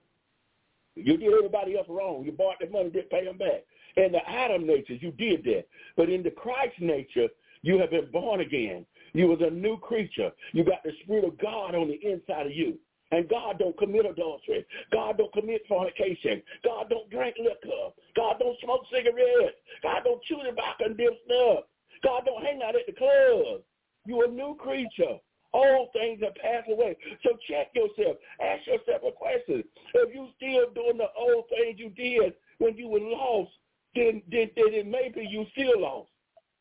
[0.95, 2.23] You did everybody else wrong.
[2.25, 3.65] You bought their money, didn't pay them back.
[3.97, 5.67] In the Adam nature, you did that.
[5.97, 7.29] But in the Christ nature,
[7.63, 8.87] you have been born again.
[9.13, 10.31] You was a new creature.
[10.53, 12.79] You got the Spirit of God on the inside of you.
[13.11, 14.65] And God don't commit adultery.
[14.91, 16.43] God don't commit fornication.
[16.65, 17.93] God don't drink liquor.
[18.17, 19.57] God don't smoke cigarettes.
[19.83, 21.65] God don't chew tobacco and dip stuff.
[22.03, 23.61] God don't hang out at the club.
[24.07, 25.21] You're a new creature.
[25.53, 26.97] All things have passed away.
[27.23, 28.17] So check yourself.
[28.41, 29.63] Ask yourself a question.
[29.95, 33.51] If you still doing the old things you did when you were lost,
[33.95, 36.11] then, then, then it may be you feel lost.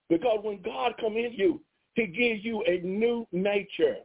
[0.10, 1.62] Because when God come in you,
[1.94, 3.98] he gives you a new nature.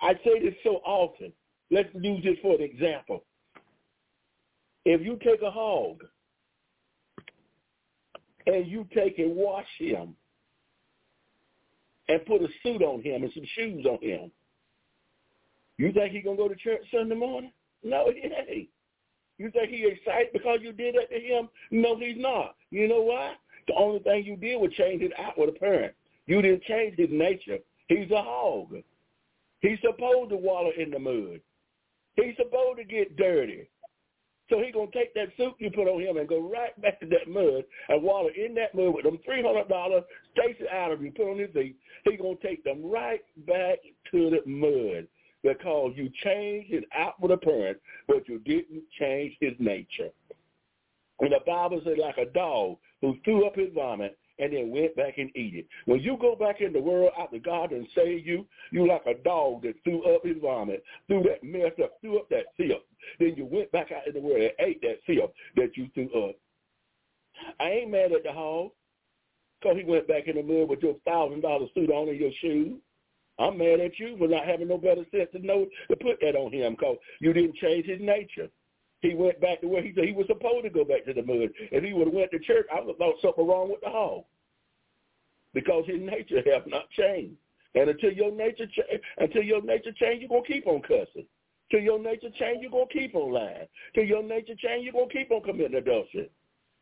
[0.00, 1.32] I say this so often.
[1.70, 3.24] Let's use this for an example.
[4.84, 6.02] If you take a hog
[8.46, 10.16] and you take and wash him
[12.10, 14.30] and put a suit on him and some shoes on him.
[15.78, 17.52] You think he gonna go to church Sunday morning?
[17.82, 18.68] No, he ain't.
[19.40, 21.48] You think he excited because you did that to him?
[21.70, 22.56] No, he's not.
[22.70, 23.32] You know why?
[23.68, 25.94] The only thing you did was change his outward appearance.
[26.26, 27.56] You didn't change his nature.
[27.88, 28.74] He's a hog.
[29.60, 31.40] He's supposed to wallow in the mud.
[32.16, 33.66] He's supposed to get dirty.
[34.50, 37.06] So he's gonna take that suit you put on him and go right back to
[37.06, 40.02] that mud and wallow in that mud with them three hundred dollar
[40.36, 41.76] Stacy Adams you put on his feet.
[42.04, 43.78] He's gonna take them right back
[44.10, 45.08] to the mud
[45.42, 50.10] because you changed his outward appearance, but you didn't change his nature.
[51.20, 54.96] And the Bible says like a dog who threw up his vomit and then went
[54.96, 55.66] back and eat it.
[55.84, 59.22] When you go back in the world after God and say you, you like a
[59.22, 62.82] dog that threw up his vomit, threw that mess up, threw up that filth.
[63.18, 66.28] Then you went back out in the world and ate that filth that you threw
[66.28, 66.36] up.
[67.58, 68.70] I ain't mad at the hog
[69.60, 72.32] because he went back in the mud with your thousand dollar suit on and your
[72.40, 72.78] shoes.
[73.38, 76.36] I'm mad at you for not having no better sense to know to put that
[76.36, 78.48] on him because you didn't change his nature.
[79.00, 81.50] He went back to where he he was supposed to go back to the mud.
[81.72, 83.88] If he would have went to church, I would have thought something wrong with the
[83.88, 84.24] hog
[85.54, 87.36] because his nature have not changed.
[87.74, 91.26] And until your nature change, until your nature change, you're gonna keep on cussing.
[91.70, 93.68] Till your nature change, you're gonna keep on lying.
[93.94, 96.30] Till your nature change, you're gonna keep on committing adultery.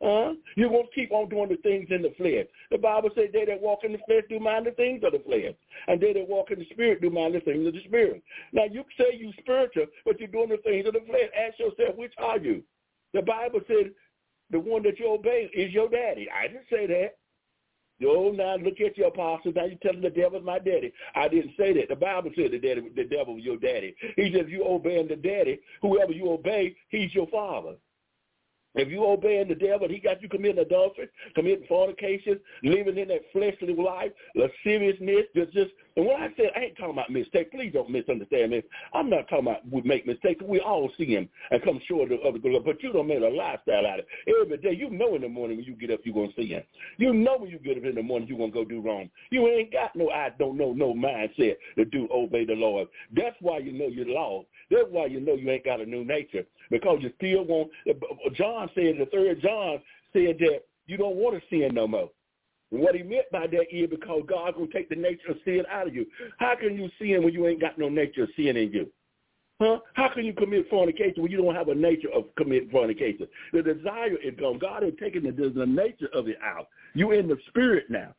[0.00, 2.46] Uh, you're going to keep on doing the things in the flesh.
[2.70, 5.18] The Bible says they that walk in the flesh do mind the things of the
[5.26, 5.54] flesh.
[5.88, 8.22] And they that walk in the spirit do mind the things of the spirit.
[8.52, 11.30] Now, you say you spiritual, but you're doing the things of the flesh.
[11.36, 12.62] Ask yourself, which are you?
[13.12, 13.90] The Bible said
[14.50, 16.28] the one that you obey is your daddy.
[16.30, 17.16] I didn't say that.
[17.98, 19.54] Yo, now look at your apostles.
[19.56, 20.92] Now you're telling the devil's my daddy.
[21.16, 21.88] I didn't say that.
[21.88, 23.96] The Bible said the daddy, the devil was your daddy.
[24.14, 27.74] He said if you obeying the daddy, whoever you obey, he's your father.
[28.74, 33.22] If you obeying the devil, he got you committing adultery, committing fornication, living in that
[33.32, 37.72] fleshly life, lasciviousness, just, just and when I said I ain't talking about mistake, please
[37.72, 38.62] don't misunderstand me.
[38.94, 40.40] I'm not talking about we make mistakes.
[40.46, 43.26] We all see him and come short of the glory, but you don't make a
[43.26, 44.40] lifestyle out of it.
[44.40, 46.62] Every day, you know in the morning when you get up, you're to see him.
[46.98, 49.10] You know when you get up in the morning, you're to go do wrong.
[49.30, 52.86] You ain't got no I don't know, no mindset to do obey the Lord.
[53.12, 54.46] That's why you know you're lost.
[54.70, 57.70] That's why you know you ain't got a new nature because you still want.
[58.34, 59.80] John said, the third John
[60.12, 62.10] said that you don't want to sin no more.
[62.70, 65.62] And what he meant by that is because God will take the nature of sin
[65.70, 66.06] out of you.
[66.38, 68.90] How can you sin when you ain't got no nature of sin in you?
[69.60, 69.80] Huh?
[69.94, 73.26] How can you commit fornication when you don't have a nature of committing fornication?
[73.52, 74.58] The desire is gone.
[74.58, 76.68] God has taken the, the nature of it out.
[76.94, 78.14] You in the spirit now.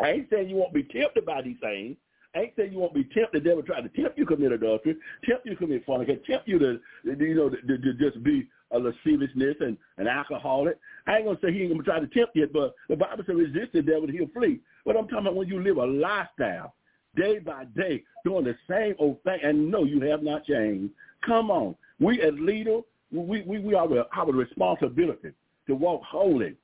[0.00, 1.96] I ain't saying you won't be tempted by these things.
[2.38, 3.42] I ain't saying you won't be tempted.
[3.42, 4.96] The devil try to tempt you to commit adultery,
[5.28, 8.78] tempt you to commit fornication, tempt you to, you know, to, to just be a
[8.78, 10.78] lasciviousness and an alcoholic.
[11.08, 13.34] I ain't gonna say he ain't gonna try to tempt you, but the Bible says
[13.34, 14.60] resist the devil, and he'll flee.
[14.84, 16.74] But I'm talking about when you live a lifestyle,
[17.16, 20.92] day by day, doing the same old thing, and no, you have not changed.
[21.26, 25.32] Come on, we as leaders, we we we are our responsibility
[25.66, 26.54] to walk holy.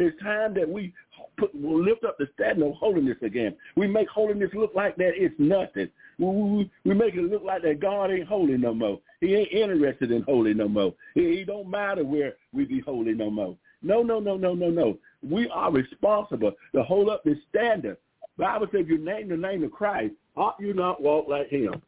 [0.00, 0.92] It's time that we
[1.36, 3.54] put, lift up the standard of holiness again.
[3.76, 5.88] We make holiness look like that it's nothing.
[6.18, 9.00] We, we, make it look like that God ain't holy no more.
[9.20, 10.94] He ain't interested in holy no more.
[11.14, 13.56] He, he don't matter where we be holy no more.
[13.82, 14.98] No, no, no, no, no, no.
[15.22, 17.96] We are responsible to hold up this standard.
[18.36, 21.80] Bible says, you name the name of Christ, ought you not walk like him?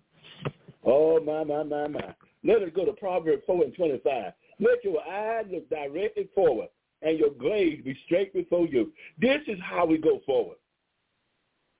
[0.84, 2.14] Oh, my, my, my, my.
[2.44, 4.32] Let us go to Proverbs 4 and 25.
[4.60, 6.68] Let your eyes look directly forward
[7.02, 8.92] and your gaze be straight before you.
[9.18, 10.56] This is how we go forward.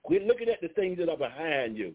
[0.03, 1.95] Quit looking at the things that are behind you,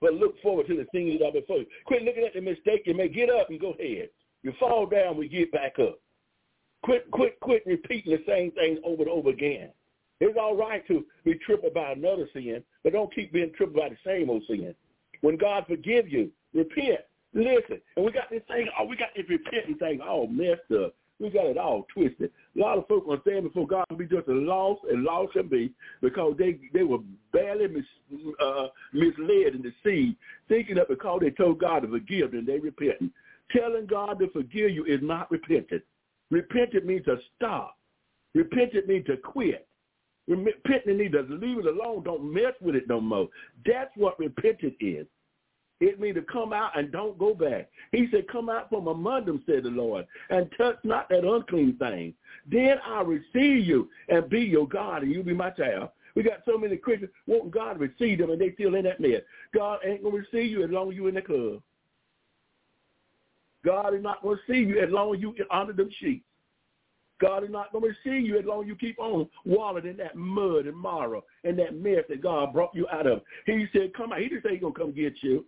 [0.00, 1.66] but look forward to the things that are before you.
[1.86, 3.08] Quit looking at the mistake you may.
[3.08, 4.08] Get up and go ahead.
[4.42, 6.00] You fall down, we get back up.
[6.82, 9.70] Quit, quit, quit repeating the same thing over and over again.
[10.20, 13.88] It's all right to be tripped by another sin, but don't keep being tripped by
[13.88, 14.74] the same old sin.
[15.20, 17.00] When God forgive you, repent.
[17.34, 20.94] Listen, and we got this thing, oh, we got this repenting thing all messed up.
[21.20, 22.30] We got it all twisted.
[22.56, 25.48] A lot of folks are stand before God and be just lost and lost can
[25.48, 26.98] be because they they were
[27.32, 27.84] badly mis,
[28.40, 30.16] uh, misled and deceived,
[30.48, 33.10] thinking that because they told God to forgive them, they repenting.
[33.50, 35.82] Telling God to forgive you is not repentant.
[36.30, 37.78] Repentant means to stop.
[38.34, 39.66] Repentant means to quit.
[40.28, 42.04] Repentant means to leave it alone.
[42.04, 43.28] Don't mess with it no more.
[43.66, 45.06] That's what repentant is.
[45.80, 47.70] It means to come out and don't go back.
[47.92, 51.76] He said, come out from among them, said the Lord, and touch not that unclean
[51.76, 52.14] thing.
[52.50, 55.90] Then I'll receive you and be your God, and you'll be my child.
[56.16, 58.98] We got so many Christians wanting God to receive them, and they still in that
[58.98, 59.22] mess.
[59.54, 61.62] God ain't going to receive you as long as you're in the club.
[63.64, 66.24] God is not going to see you as long as you under them sheets.
[67.20, 69.96] God is not going to see you as long as you keep on wallowing in
[69.98, 73.22] that mud and mire and that mess that God brought you out of.
[73.46, 74.20] He said, come out.
[74.20, 75.44] He didn't say he's going to come get you.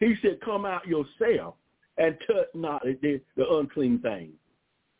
[0.00, 1.54] He said, come out yourself
[1.96, 4.30] and touch not the, the unclean thing.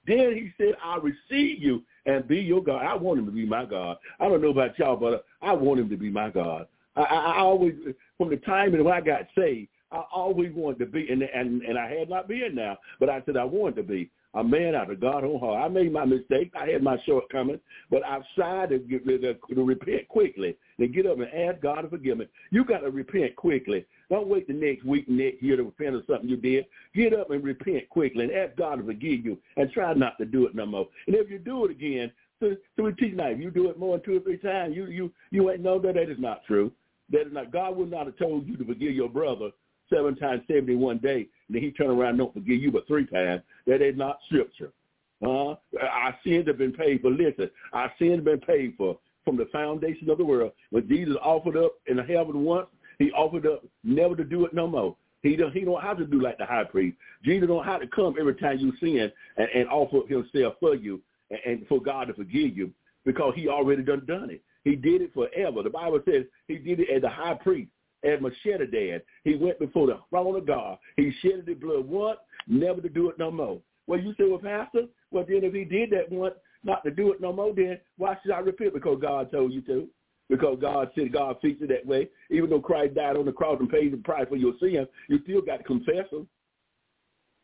[0.07, 2.85] Then he said, I'll receive you and be your God.
[2.85, 3.99] I want him to be my God.
[4.19, 6.67] I don't know about y'all, but I want him to be my God.
[6.97, 7.75] I, I, I always,
[8.17, 11.79] from the time when I got saved, I always wanted to be, and and and
[11.79, 14.91] I had not been now, but I said I wanted to be a man out
[14.91, 15.65] of God's own heart.
[15.65, 16.53] I made my mistake.
[16.59, 21.07] I had my shortcomings, but I've tried to, get, to, to repent quickly and get
[21.07, 22.27] up and ask God to forgive me.
[22.51, 23.87] You got to repent quickly.
[24.11, 26.67] Don't wait the next week, next year to repent of something you did.
[26.95, 30.25] Get up and repent quickly and ask God to forgive you and try not to
[30.25, 30.89] do it no more.
[31.07, 33.79] And if you do it again, so, so we teach now, if you do it
[33.79, 36.45] more than two or three times, you you you ain't know that that is not
[36.47, 36.71] true.
[37.11, 39.51] That is not God would not have told you to forgive your brother
[39.93, 42.87] seven times seventy one day, and then he turn around and don't forgive you but
[42.87, 43.43] three times.
[43.67, 44.73] That is not scripture.
[45.21, 47.11] Uh, our sins have been paid for.
[47.11, 50.53] Listen, our sins have been paid for from the foundation of the world.
[50.71, 54.67] When Jesus offered up in heaven once, he offered up never to do it no
[54.67, 54.97] more.
[55.23, 56.97] He don't, he don't have to do like the high priest.
[57.25, 61.01] Jesus don't have to come every time you sin and, and offer himself for you
[61.31, 62.71] and, and for God to forgive you
[63.05, 64.43] because he already done done it.
[64.65, 65.63] He did it forever.
[65.63, 67.71] The Bible says he did it as the high priest
[68.05, 69.05] as Melchizedek.
[69.25, 70.79] He went before the throne of God.
[70.97, 73.61] He shedded his blood once, never to do it no more.
[73.87, 76.35] Well, you say, well, Pastor, well, then if he did that once,
[76.65, 78.75] not to do it no more, then why should I repent?
[78.75, 79.89] Because God told you to.
[80.29, 82.09] Because God said God fixed it that way.
[82.31, 85.21] Even though Christ died on the cross and paid the price for your sins, you
[85.23, 86.29] still got to confess them.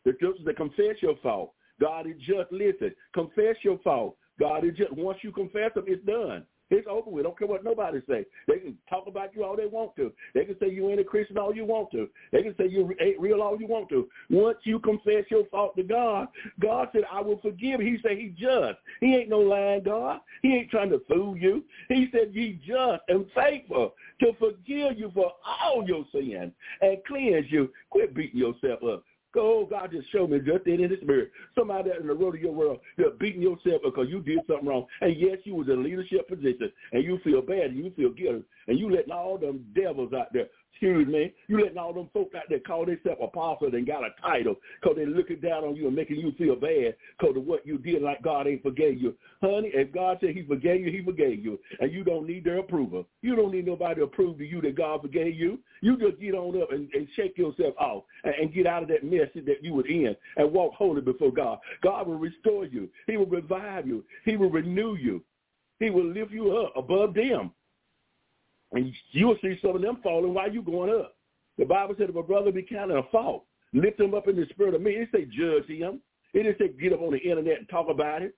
[0.04, 1.54] The truth is to confess your fault.
[1.80, 4.16] God is just, listen, confess your fault.
[4.38, 6.44] God is just, once you confess them, it's done.
[6.74, 7.24] It's over with.
[7.24, 8.26] Don't care what nobody say.
[8.48, 10.12] They can talk about you all they want to.
[10.34, 12.08] They can say you ain't a Christian all you want to.
[12.32, 14.08] They can say you ain't real all you want to.
[14.28, 16.28] Once you confess your fault to God,
[16.60, 17.80] God said, I will forgive.
[17.80, 18.78] He said he just.
[19.00, 20.20] He ain't no lying God.
[20.42, 21.62] He ain't trying to fool you.
[21.88, 25.32] He said he just and faithful to forgive you for
[25.62, 27.70] all your sin and cleanse you.
[27.90, 29.04] Quit beating yourself up.
[29.36, 31.30] Oh, God just showed me just in the spirit.
[31.56, 34.68] Somebody out in the road of your world, you're beating yourself because you did something
[34.68, 34.86] wrong.
[35.00, 38.10] And yes, you was in a leadership position and you feel bad and you feel
[38.10, 38.44] guilty.
[38.68, 42.32] And you letting all them devils out there excuse me, you letting all them folk
[42.36, 45.86] out there call themselves apostles and got a title because they're looking down on you
[45.86, 49.14] and making you feel bad because of what you did like God ain't forgave you.
[49.40, 51.58] Honey, if God said he forgave you, he forgave you.
[51.78, 53.06] And you don't need their approval.
[53.22, 55.58] You don't need nobody to prove to you that God forgave you.
[55.80, 58.88] You just get on up and, and shake yourself off and, and get out of
[58.88, 61.58] that mess that you were in and walk holy before God.
[61.82, 62.88] God will restore you.
[63.06, 64.04] He will revive you.
[64.24, 65.22] He will renew you.
[65.78, 67.52] He will lift you up above them.
[68.74, 71.16] And you'll see some of them falling while you're going up.
[71.56, 74.46] The Bible said if a brother be counting a fault, lift him up in the
[74.50, 74.92] spirit of me.
[74.92, 76.00] It say judge him.
[76.32, 78.34] It didn't say get up on the internet and talk about it.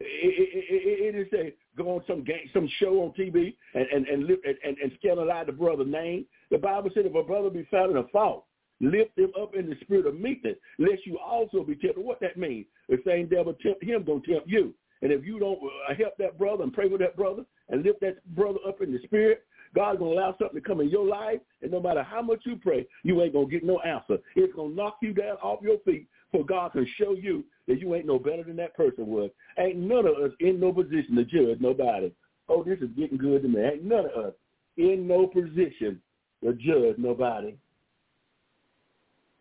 [0.00, 3.86] It, it, it, it didn't say go on some game, some show on TV and
[3.92, 6.26] and and, lift, and, and, and scandalize the brother's name.
[6.50, 8.44] The Bible said if a brother be found in a fault,
[8.80, 12.04] lift him up in the spirit of meekness, lest you also be tempted.
[12.04, 12.66] What that means?
[12.88, 14.74] The same devil tempt him, gonna tempt you.
[15.02, 15.58] And if you don't
[15.88, 18.92] uh, help that brother and pray for that brother and lift that brother up in
[18.92, 22.02] the spirit, God's going to allow something to come in your life, and no matter
[22.02, 24.18] how much you pray, you ain't going to get no answer.
[24.36, 27.78] It's going to knock you down off your feet for God can show you that
[27.78, 29.30] you ain't no better than that person was.
[29.56, 32.10] Ain't none of us in no position to judge nobody.
[32.48, 33.60] Oh, this is getting good to me.
[33.60, 34.32] Ain't none of us
[34.76, 36.02] in no position
[36.42, 37.54] to judge nobody.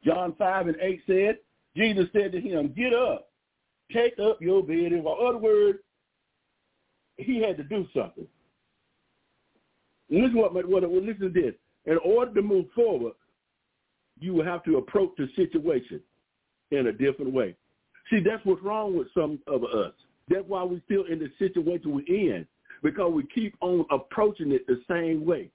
[0.06, 1.38] John 5 and 8 said,
[1.76, 3.32] Jesus said to him, get up,
[3.92, 4.94] take up your bed.
[4.94, 5.80] In other words,
[7.18, 8.28] he had to do something.
[10.10, 11.54] Listen what, what, what listen to this.
[11.86, 13.14] In order to move forward,
[14.20, 16.02] you will have to approach the situation
[16.72, 17.56] in a different way.
[18.10, 19.94] See, that's what's wrong with some of us.
[20.30, 22.48] That's why we're still in the situation we're in,
[22.82, 25.50] because we keep on approaching it the same way.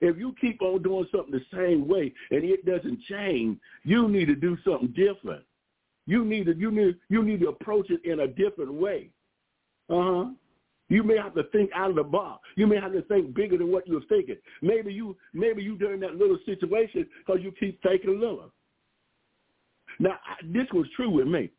[0.00, 4.26] If you keep on doing something the same way and it doesn't change, you need
[4.26, 5.44] to do something different.
[6.06, 9.10] You need to you need you need to approach it in a different way.
[9.88, 10.24] Uh huh.
[10.92, 12.46] You may have to think out of the box.
[12.54, 14.36] You may have to think bigger than what you're thinking.
[14.60, 18.52] Maybe you maybe you during that little situation because you keep thinking little.
[19.98, 21.50] Now this was true with me.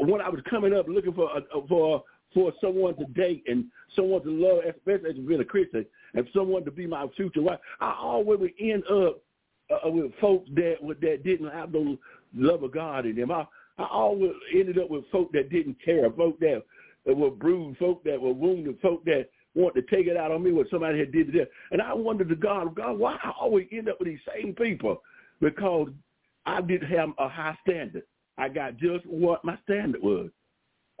[0.00, 2.02] When I was coming up looking for a, for
[2.34, 6.64] for someone to date and someone to love, especially as being a Christian, and someone
[6.64, 9.22] to be my future wife, I always would end up
[9.70, 11.96] uh, with folks that that didn't have no
[12.34, 13.30] love of God in them.
[13.30, 13.46] I
[13.78, 16.64] I always ended up with folk that didn't care, folk that
[17.06, 20.42] that were bruised, folk that were wounded, folk that want to take it out on
[20.42, 21.46] me what somebody had did to them.
[21.70, 25.02] And I wondered to God, God, why I always end up with these same people?
[25.40, 25.88] Because
[26.46, 28.04] I didn't have a high standard.
[28.38, 30.30] I got just what my standard was.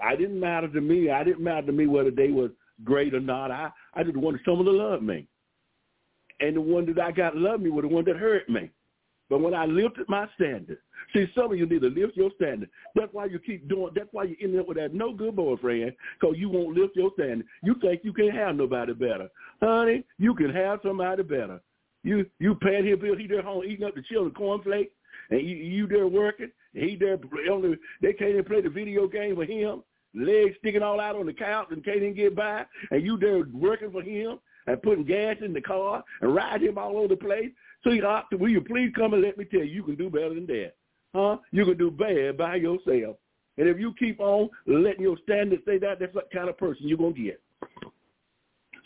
[0.02, 1.10] I didn't matter to me.
[1.10, 2.50] I didn't matter to me whether they was
[2.84, 3.50] great or not.
[3.50, 5.26] I, I just wanted someone to love me.
[6.40, 8.70] And the one that I got loved me was the one that hurt me.
[9.30, 10.78] But when I lifted my standard,
[11.12, 12.70] see, some of you need to lift your standard.
[12.94, 15.92] That's why you keep doing, that's why you end up with that no good boyfriend,
[16.20, 17.46] because you won't lift your standard.
[17.62, 19.28] You think you can't have nobody better.
[19.60, 21.60] Honey, you can have somebody better.
[22.04, 24.92] You you paying his bill, he there home eating up the children cornflakes,
[25.30, 27.18] and you, you there working, and he there
[27.50, 29.82] only they can't even play the video game for him,
[30.14, 33.44] legs sticking all out on the couch and can't even get by, and you there
[33.52, 37.16] working for him and putting gas in the car and riding him all over the
[37.16, 37.50] place.
[37.82, 40.08] So you Sweetheart, will you please come and let me tell you, you can do
[40.08, 40.74] better than that.
[41.14, 41.36] Huh?
[41.50, 43.16] You can do bad by yourself.
[43.58, 46.88] And if you keep on letting your standards say that, that's what kind of person
[46.88, 47.42] you're going to get.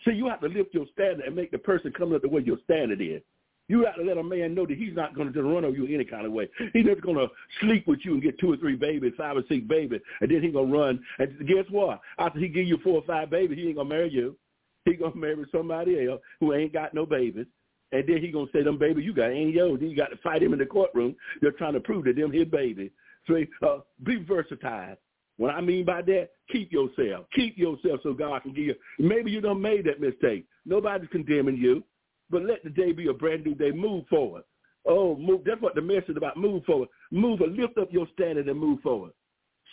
[0.04, 2.42] So you have to lift your standard and make the person come up the way
[2.44, 3.22] your standard is.
[3.68, 5.74] You have to let a man know that he's not going to just run on
[5.74, 6.48] you any kind of way.
[6.72, 7.26] He's just going to
[7.60, 10.42] sleep with you and get two or three babies, five or six babies, and then
[10.42, 11.00] he's going to run.
[11.18, 12.00] And guess what?
[12.18, 14.36] After he give you four or five babies, he ain't going to marry you.
[14.84, 17.46] He's going to marry somebody else who ain't got no babies.
[17.92, 19.78] And then he to say, them baby you got yours.
[19.80, 21.14] Then you got to fight him in the courtroom.
[21.40, 22.90] They're trying to prove that them his baby.
[23.26, 24.96] So uh, be versatile.
[25.38, 27.26] What I mean by that, keep yourself.
[27.34, 28.74] Keep yourself so God can give you.
[28.98, 30.46] Maybe you done made that mistake.
[30.64, 31.84] Nobody's condemning you.
[32.30, 33.70] But let the day be a brand new day.
[33.70, 34.42] Move forward.
[34.84, 35.42] Oh, move.
[35.44, 36.36] That's what the message about.
[36.36, 36.88] Move forward.
[37.10, 39.12] Move and lift up your standard and move forward.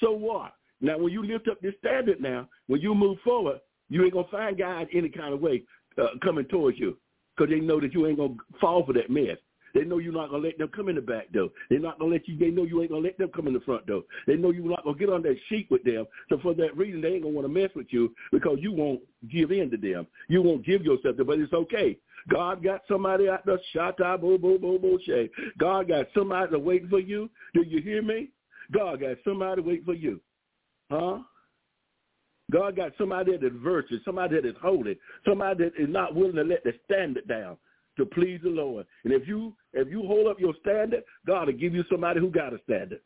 [0.01, 0.53] So what?
[0.81, 3.59] Now, when you lift up this standard now, when you move forward,
[3.89, 5.63] you ain't going to find God any kind of way
[5.97, 6.97] uh, coming towards you
[7.35, 9.37] because they know that you ain't to fall for that mess.
[9.73, 11.49] They know you're not gonna let them come in the back door.
[11.69, 12.37] They're not gonna let you.
[12.37, 14.03] They know you ain't gonna let them come in the front door.
[14.27, 16.05] They know you're not gonna get on that sheet with them.
[16.29, 19.01] So for that reason, they ain't gonna want to mess with you because you won't
[19.31, 20.05] give in to them.
[20.27, 21.25] You won't give yourself to.
[21.25, 21.97] But it's okay.
[22.29, 23.59] God got somebody out there.
[23.75, 25.29] Shata bo bo bo bo shay.
[25.57, 27.29] God got somebody waiting for you.
[27.55, 28.29] Do you hear me?
[28.71, 30.21] God got somebody waiting for you.
[30.91, 31.19] Huh?
[32.53, 34.97] God got somebody that is virtuous, somebody that is holy,
[35.27, 37.57] somebody that is not willing to let the standard down
[37.97, 38.85] to please the Lord.
[39.03, 42.29] And if you if you hold up your standard, God will give you somebody who
[42.29, 42.99] got a standard.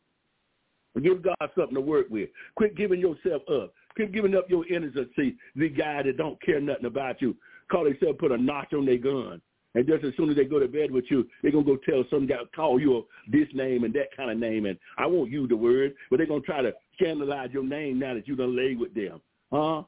[1.02, 2.28] Give God something to work with.
[2.56, 3.72] Quit giving yourself up.
[3.94, 5.08] Quit giving up your innocence.
[5.16, 7.36] The guy that don't care nothing about you.
[7.70, 9.40] Call themselves put a notch on their gun.
[9.74, 12.02] And just as soon as they go to bed with you, they're to go tell
[12.10, 14.66] some guy, call you this name and that kind of name.
[14.66, 18.14] And I won't use the word, but they're to try to scandalize your name now
[18.14, 19.20] that you done laid with them.
[19.52, 19.82] Huh?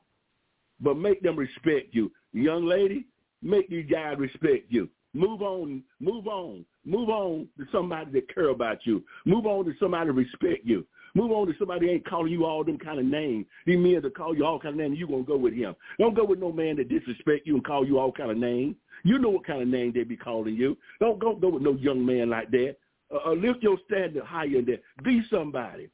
[0.80, 2.10] But make them respect you.
[2.32, 3.06] Young lady,
[3.42, 4.88] make these guys respect you.
[5.12, 9.02] Move on, move on, move on to somebody that care about you.
[9.24, 10.86] Move on to somebody that respect you.
[11.14, 13.44] Move on to somebody ain't calling you all them kind of names.
[13.66, 15.74] These men that call you all kind of names, you going to go with him.
[15.98, 18.76] Don't go with no man that disrespect you and call you all kind of names.
[19.02, 20.76] You know what kind of name they be calling you.
[21.00, 22.76] Don't go, go with no young man like that.
[23.12, 24.82] Uh, uh, lift your standard higher than that.
[25.02, 25.88] Be somebody.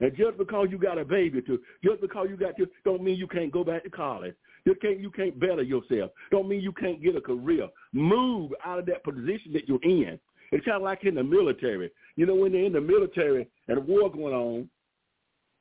[0.00, 3.16] And just because you got a baby to, just because you got to, don't mean
[3.16, 4.34] you can't go back to college.
[4.64, 6.10] You can't you can't better yourself.
[6.30, 7.68] Don't mean you can't get a career.
[7.92, 10.18] Move out of that position that you're in.
[10.52, 11.90] It's kind of like in the military.
[12.16, 14.68] You know, when they're in the military and a war going on,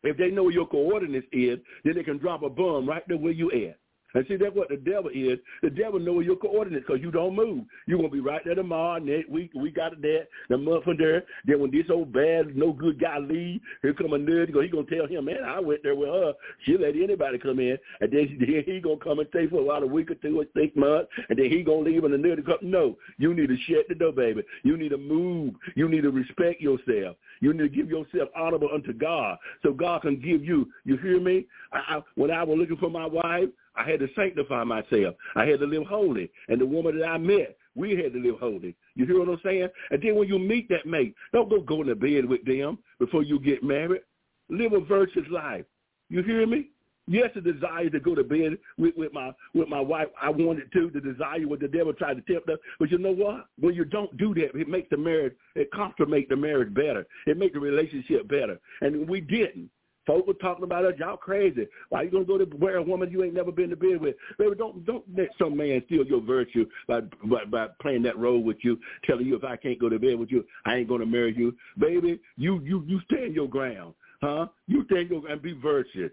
[0.04, 3.18] if they know where your coordinates is, then they can drop a bomb right there
[3.18, 3.78] where you at.
[4.14, 5.40] And see, that's what the devil is.
[5.62, 7.66] The devil knows your coordinates because you don't move.
[7.86, 10.84] You're going to be right there tomorrow, next week, we got it there, the month
[10.84, 11.24] from there.
[11.46, 14.48] Then when this old bad, no good guy leave, here come a nerd.
[14.48, 16.34] He's going to tell him, man, I went there with her.
[16.66, 17.78] She let anybody come in.
[18.02, 20.40] And then he, he going to come and stay for about a week or two
[20.40, 21.10] or six months.
[21.30, 22.58] And then he going to leave and the nerd come.
[22.62, 24.42] No, you need to shut the door, baby.
[24.64, 25.54] You need to move.
[25.76, 27.16] You need to respect yourself.
[27.42, 30.68] You need to give yourself honorable unto God so God can give you.
[30.84, 31.46] You hear me?
[31.72, 35.16] I, I, when I was looking for my wife, I had to sanctify myself.
[35.36, 36.32] I had to live holy.
[36.48, 38.76] And the woman that I met, we had to live holy.
[38.96, 39.70] You hear what I'm saying?
[39.92, 43.24] And then when you meet that mate, don't go go to bed with them before
[43.24, 44.02] you get married.
[44.50, 45.66] Live a virtuous life.
[46.10, 46.70] You hear me?
[47.08, 50.72] Yes, the desire to go to bed with, with my with my wife, I wanted
[50.74, 50.92] to.
[50.94, 52.60] The desire what the devil tried to tempt us.
[52.80, 53.48] But you know what?
[53.60, 57.08] When you don't do that, it makes the marriage, it consummate the marriage better.
[57.26, 58.60] It makes the relationship better.
[58.82, 59.72] And we didn't.
[60.08, 60.94] Folks were talking about us.
[60.98, 61.68] Y'all crazy.
[61.90, 64.16] Why you gonna go to where a woman you ain't never been to bed with?
[64.38, 68.44] Baby, don't don't let some man steal your virtue by, by by playing that role
[68.44, 71.06] with you, telling you if I can't go to bed with you, I ain't gonna
[71.06, 71.56] marry you.
[71.78, 74.48] Baby, you you you stand your ground, huh?
[74.68, 75.42] You stand your ground.
[75.42, 76.12] Be virtuous.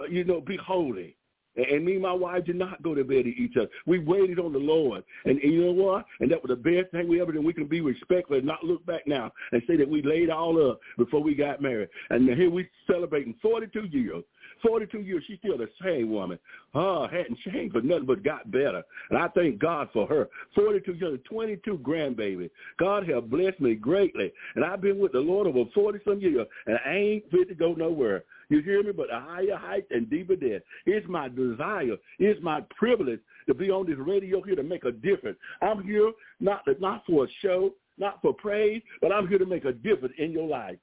[0.00, 1.16] Uh, you know, be holy.
[1.58, 3.68] And me and my wife did not go to bed with each other.
[3.86, 5.02] We waited on the Lord.
[5.24, 6.06] And, and you know what?
[6.20, 7.44] And that was the best thing we ever did.
[7.44, 10.70] We can be respectful and not look back now and say that we laid all
[10.70, 11.88] up before we got married.
[12.10, 14.24] And here we celebrating 42 years.
[14.62, 16.38] 42 years, she's still the same woman.
[16.74, 18.82] Oh, hadn't changed for nothing but got better.
[19.10, 20.28] And I thank God for her.
[20.54, 22.50] 42 years, 22 grandbabies.
[22.78, 24.32] God has blessed me greatly.
[24.54, 27.54] And I've been with the Lord over 40 some years, and I ain't fit to
[27.54, 28.24] go nowhere.
[28.48, 28.92] You hear me?
[28.92, 30.64] But a higher height and deeper depth.
[30.86, 31.96] It's my desire.
[32.18, 35.38] It's my privilege to be on this radio here to make a difference.
[35.60, 39.64] I'm here not not for a show, not for praise, but I'm here to make
[39.64, 40.78] a difference in your life.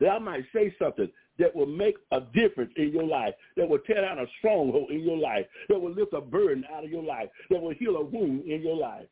[0.00, 3.78] That I might say something that will make a difference in your life, that will
[3.78, 7.02] tear down a stronghold in your life, that will lift a burden out of your
[7.02, 9.06] life, that will heal a wound in your life.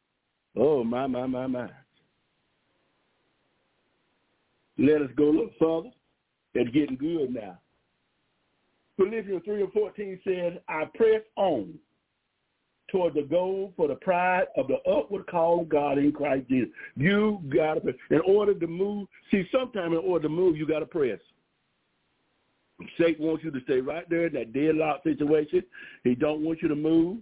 [0.57, 1.69] Oh, my, my, my, my.
[4.79, 5.91] Let us go a little further.
[6.55, 7.59] It's getting good now.
[8.97, 11.75] Philippians 3 and 14 says, I press on
[12.91, 16.71] toward the goal for the pride of the upward call of God in Christ Jesus.
[16.97, 20.81] You got to, in order to move, see, sometime in order to move, you got
[20.81, 21.19] to press.
[22.99, 25.63] Satan wants you to stay right there in that deadlock situation.
[26.03, 27.19] He don't want you to move.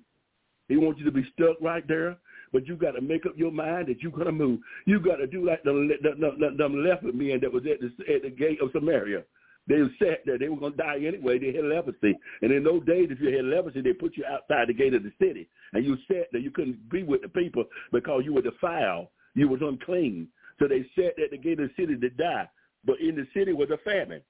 [0.68, 2.16] He wants you to be stuck right there.
[2.52, 4.60] But you got to make up your mind that you're going to move.
[4.86, 8.14] You got to do like the, the, the, the leopard men that was at the,
[8.14, 9.22] at the gate of Samaria.
[9.68, 11.38] They said that They were going to die anyway.
[11.38, 12.18] They had leprosy.
[12.40, 15.02] And in those days, if you had leprosy, they put you outside the gate of
[15.02, 15.48] the city.
[15.74, 19.08] And you said that You couldn't be with the people because you were defiled.
[19.34, 20.28] You was unclean.
[20.58, 22.48] So they sat at the gate of the city to die.
[22.84, 24.22] But in the city was a famine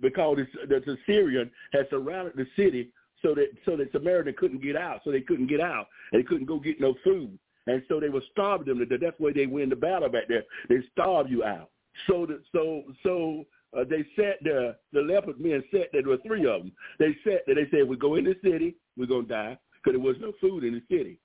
[0.00, 0.38] because
[0.68, 2.90] the, the Syrian had surrounded the city
[3.20, 5.00] so that so that Samaritan couldn't get out.
[5.04, 5.88] So they couldn't get out.
[6.12, 7.38] And they couldn't go get no food.
[7.66, 8.86] And so they were starving them.
[9.00, 10.44] That's why they win the battle back there.
[10.68, 11.70] They starve you out.
[12.06, 13.46] So that so so
[13.76, 14.76] uh, they sat there.
[14.92, 16.02] The leopard men sat there.
[16.02, 16.72] There were three of them.
[16.98, 17.54] They sat there.
[17.54, 20.64] They said, we go in the city, we're gonna die because there was no food
[20.64, 21.18] in the city."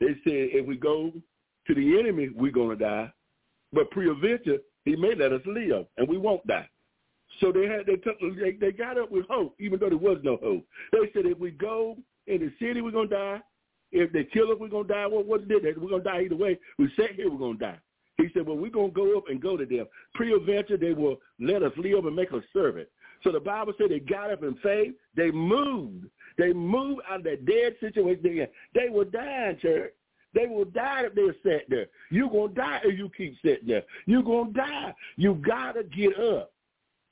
[0.00, 1.12] They said, "If we go
[1.66, 3.12] to the enemy, we're gonna die."
[3.72, 6.68] But pre-adventure, he may let us live, and we won't die.
[7.40, 10.18] So they had they took they, they got up with hope, even though there was
[10.22, 10.66] no hope.
[10.92, 13.42] They said, "If we go in the city, we're gonna die.
[13.92, 15.06] If they kill us, we're gonna die.
[15.06, 15.72] Well, what did they?
[15.72, 16.58] We're gonna die either way.
[16.78, 17.78] We sat here, we're gonna die."
[18.20, 19.86] He said, well, we're going to go up and go to them.
[20.14, 22.88] Pre-adventure, they will let us live and make us servant.
[23.24, 24.92] So the Bible said they got up in faith.
[25.16, 26.06] They moved.
[26.36, 28.22] They moved out of that dead situation.
[28.22, 29.92] They, they will die, church.
[30.34, 31.86] They will die if they're sat there.
[32.10, 33.82] You're going to die if you keep sitting there.
[34.06, 34.94] You're going to die.
[35.16, 36.52] You got to get up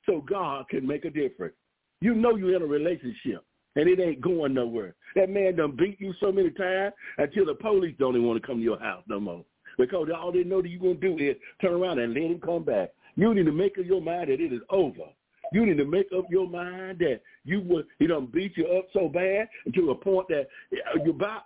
[0.05, 1.55] so God can make a difference.
[2.01, 3.43] You know you're in a relationship
[3.79, 4.93] and it ain't going nowhere.
[5.15, 8.45] That man done beat you so many times until the police don't even want to
[8.45, 9.45] come to your house no more
[9.77, 12.41] because all they know that you're going to do is turn around and let him
[12.43, 12.89] come back.
[13.15, 15.05] You need to make up your mind that it is over.
[15.53, 18.87] You need to make up your mind that you would he don't beat you up
[18.93, 21.43] so bad to a point that uh, you about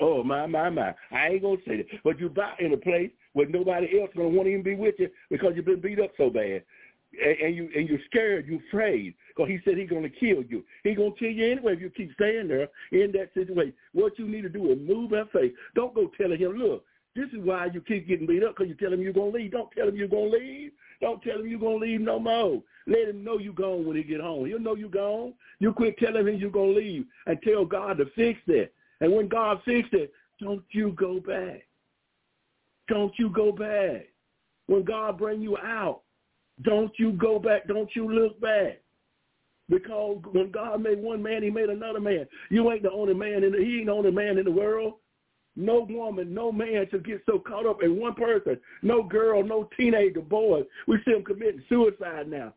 [0.00, 3.10] oh my my my I ain't gonna say that, but you about in a place
[3.34, 6.10] where nobody else gonna want to even be with you because you've been beat up
[6.16, 6.64] so bad,
[7.20, 10.64] and, you and you're scared, you're afraid because he said he's gonna kill you.
[10.82, 13.74] He's gonna kill you anyway if you keep staying there in that situation.
[13.92, 15.52] What you need to do is move that faith.
[15.74, 16.84] Don't go telling him, look,
[17.14, 19.38] this is why you keep getting beat up because you tell him you're going to
[19.38, 19.52] leave.
[19.52, 20.72] Don't tell him you're going to leave.
[21.00, 22.62] Don't tell him you're going to leave no more.
[22.86, 24.46] Let him know you're gone when he get home.
[24.46, 25.34] He'll know you're gone.
[25.58, 28.72] You quit telling him you're going to leave and tell God to fix it.
[29.00, 31.66] And when God fixed it, don't you go back.
[32.88, 34.06] Don't you go back.
[34.66, 36.01] When God bring you out,
[36.62, 37.66] don't you go back.
[37.66, 38.80] Don't you look back.
[39.68, 42.26] Because when God made one man, he made another man.
[42.50, 44.94] You ain't the only man in the, he ain't the only man in the world.
[45.54, 48.58] No woman, no man should get so caught up in one person.
[48.82, 50.62] No girl, no teenager, boy.
[50.86, 52.54] We see them committing suicide now.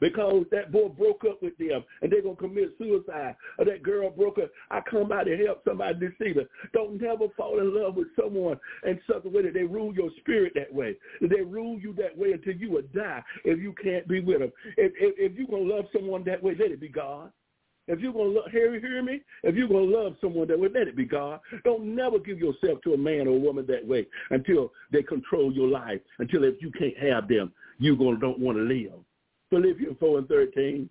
[0.00, 3.36] Because that boy broke up with them and they're going to commit suicide.
[3.58, 4.50] Or that girl broke up.
[4.70, 6.46] I come by to help somebody deceive her.
[6.72, 9.54] Don't never fall in love with someone and suffer with it.
[9.54, 10.96] They rule your spirit that way.
[11.20, 14.52] They rule you that way until you will die if you can't be with them.
[14.76, 17.32] If, if, if you're going to love someone that way, let it be God.
[17.88, 19.22] If you're to love, hear, hear me?
[19.42, 21.40] If you're to love someone that way, let it be God.
[21.64, 25.50] Don't never give yourself to a man or a woman that way until they control
[25.50, 28.92] your life, until if you can't have them, you gonna don't want to live.
[29.50, 30.90] Philippians 4 and 13,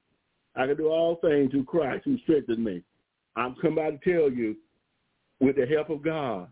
[0.55, 2.81] I can do all things through Christ who strengthens me.
[3.35, 4.55] I'm coming by to tell you,
[5.39, 6.47] with the help of God,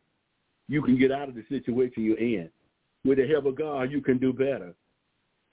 [0.68, 2.50] you can get out of the situation you're in.
[3.04, 4.74] With the help of God, you can do better.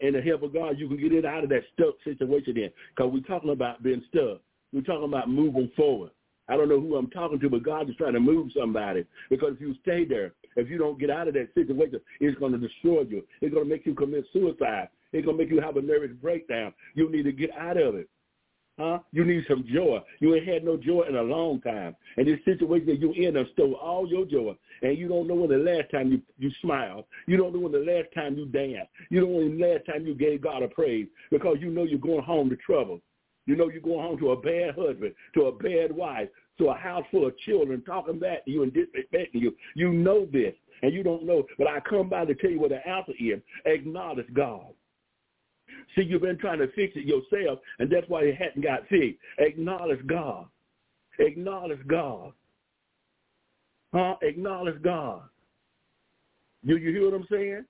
[0.00, 2.70] And the help of God, you can get it out of that stuck situation in.
[2.94, 4.40] Because we're talking about being stuck.
[4.72, 6.10] We're talking about moving forward.
[6.48, 9.04] I don't know who I'm talking to, but God is trying to move somebody.
[9.30, 12.52] Because if you stay there, if you don't get out of that situation, it's going
[12.52, 13.22] to destroy you.
[13.40, 14.88] It's going to make you commit suicide.
[15.12, 16.72] It's going to make you have a nervous breakdown.
[16.94, 18.08] You need to get out of it.
[18.78, 19.00] Huh?
[19.12, 20.00] You need some joy.
[20.20, 21.94] You ain't had no joy in a long time.
[22.16, 24.56] And this situation that you in have stole all your joy.
[24.80, 27.04] And you don't know when the last time you, you smiled.
[27.26, 28.90] You don't know when the last time you danced.
[29.10, 31.84] You don't know when the last time you gave God a praise because you know
[31.84, 33.00] you're going home to trouble.
[33.46, 36.74] You know you're going home to a bad husband, to a bad wife, to a
[36.74, 39.54] house full of children talking back to you and disrespecting you.
[39.74, 41.44] You know this, and you don't know.
[41.58, 43.40] But I come by to tell you what the answer is.
[43.66, 44.72] Acknowledge God.
[45.94, 49.18] See, you've been trying to fix it yourself, and that's why it hadn't got fixed.
[49.38, 50.46] Acknowledge God.
[51.18, 52.32] Acknowledge God.
[53.92, 54.16] Huh?
[54.22, 55.22] Acknowledge God.
[56.66, 57.64] Do you hear what I'm saying?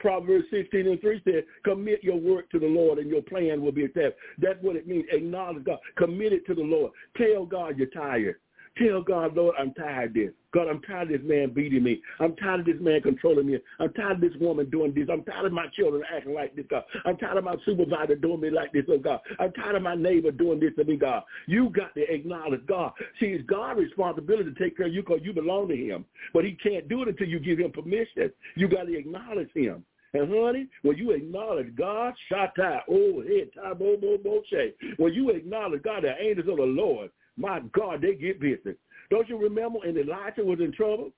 [0.00, 3.70] Proverbs 16 and 3 said, commit your work to the Lord and your plan will
[3.70, 4.16] be established.
[4.38, 5.04] That's what it means.
[5.12, 5.78] Acknowledge God.
[5.96, 6.92] Commit it to the Lord.
[7.16, 8.36] Tell God you're tired.
[8.78, 10.30] Tell God, Lord, I'm tired of this.
[10.52, 12.00] God, I'm tired of this man beating me.
[12.18, 13.58] I'm tired of this man controlling me.
[13.78, 15.08] I'm tired of this woman doing this.
[15.12, 16.84] I'm tired of my children acting like this, God.
[17.04, 19.20] I'm tired of my supervisor doing me like this, oh God.
[19.38, 21.24] I'm tired of my neighbor doing this to me, God.
[21.46, 22.92] You got to acknowledge God.
[23.18, 26.04] See, it's God's responsibility to take care of you because you belong to him.
[26.32, 28.32] But he can't do it until you give him permission.
[28.56, 29.84] You got to acknowledge him.
[30.12, 34.74] And honey, when you acknowledge God, Shatai, oh, head, Tabo, Bo, Bo, Che.
[34.96, 37.10] When you acknowledge God, the angels of the Lord,
[37.40, 38.76] my God, they get busy.
[39.10, 41.10] Don't you remember when Elijah was in trouble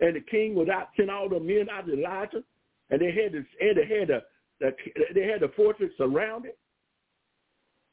[0.00, 2.42] and the king was out sent all the men out to Elijah
[2.90, 4.22] and they had the and they had the,
[4.60, 4.70] the
[5.14, 6.52] they had the fortress surrounded?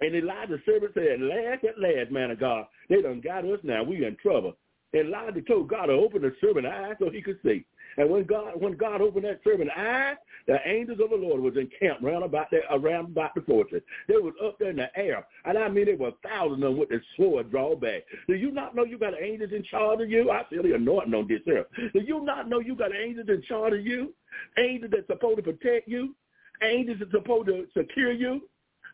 [0.01, 3.59] And Elijah's servant said, At Last at last, man of God, they done got us
[3.63, 3.83] now.
[3.83, 4.57] We in trouble.
[4.95, 7.65] Elijah told God to open the servant's eyes so he could see.
[7.97, 10.15] And when God when God opened that servant's eyes,
[10.47, 13.83] the angels of the Lord was encamped round about there around about the fortress.
[14.07, 15.25] They was up there in the air.
[15.45, 18.03] And I mean there were thousands of them with the sword drawn back.
[18.27, 20.29] Do you not know you got angels in charge of you?
[20.31, 21.67] I feel the anointing on this earth.
[21.93, 24.13] Do you not know you got angels in charge of you?
[24.57, 26.15] Angels that's supposed to protect you?
[26.61, 28.41] Angels that's supposed to secure you?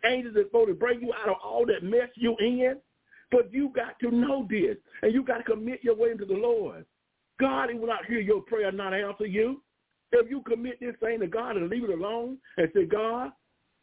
[0.06, 2.76] Angels that's supposed to bring you out of all that mess you in?
[3.32, 6.34] But you got to know this, and you got to commit your way into the
[6.34, 6.86] Lord.
[7.39, 9.61] God will not hear your prayer, not answer you.
[10.11, 13.32] If you commit this thing to God and leave it alone and say, God,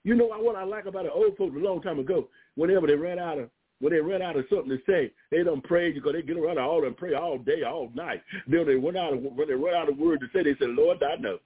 [0.04, 2.94] you know what I like about the old folks a long time ago, whenever they
[2.94, 6.12] ran out of when they ran out of something to say, they don't you because
[6.12, 8.22] they get around all and pray all day, all night.
[8.48, 10.70] Then they went out of when they run out of words to say, they said,
[10.70, 11.38] Lord, I know.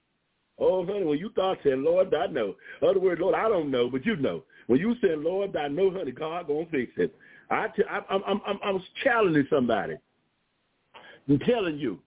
[0.59, 2.55] Oh, honey, when you thought saying, Lord, I know.
[2.81, 4.43] Other words, Lord, I don't know, but you know.
[4.67, 7.15] When you said, Lord, I know, honey, God gonna fix it.
[7.49, 9.95] I t- I, I'm, I'm, I'm, I'm challenging somebody.
[11.29, 11.99] I'm telling you,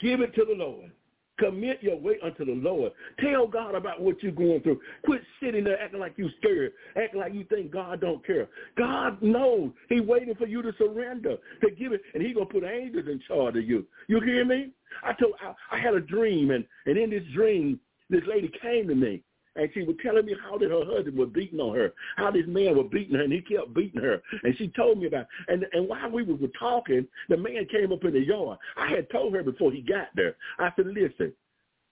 [0.00, 0.90] give it to the Lord.
[1.38, 2.90] Commit your way unto the Lord.
[3.20, 4.80] Tell God about what you're going through.
[5.04, 8.48] Quit sitting there acting like you scared, acting like you think God don't care.
[8.76, 9.70] God knows.
[9.88, 13.06] He waiting for you to surrender, to give it, and he going to put angels
[13.06, 13.86] in charge of you.
[14.08, 14.70] You hear me?
[15.04, 17.78] I told I, I had a dream, and, and in this dream,
[18.10, 19.22] this lady came to me,
[19.56, 22.46] and she was telling me how that her husband was beating on her, how this
[22.46, 24.22] man was beating her, and he kept beating her.
[24.42, 25.26] And she told me about.
[25.48, 28.58] And, and while we were talking, the man came up in the yard.
[28.76, 30.36] I had told her before he got there.
[30.58, 31.32] I said, listen,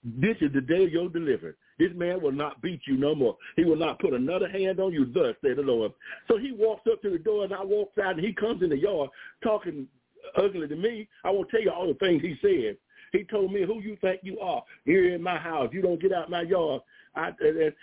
[0.04, 1.56] this is the day of your deliverance.
[1.78, 3.36] This man will not beat you no more.
[3.56, 5.92] He will not put another hand on you, thus said the Lord.
[6.28, 8.70] So he walks up to the door, and I walk out, and he comes in
[8.70, 9.10] the yard
[9.42, 9.86] talking
[10.36, 11.08] ugly to me.
[11.24, 12.76] I won't tell you all the things he said.
[13.12, 15.70] He told me, who you think you are here in my house.
[15.72, 16.82] You don't get out my yard.
[17.16, 17.32] I,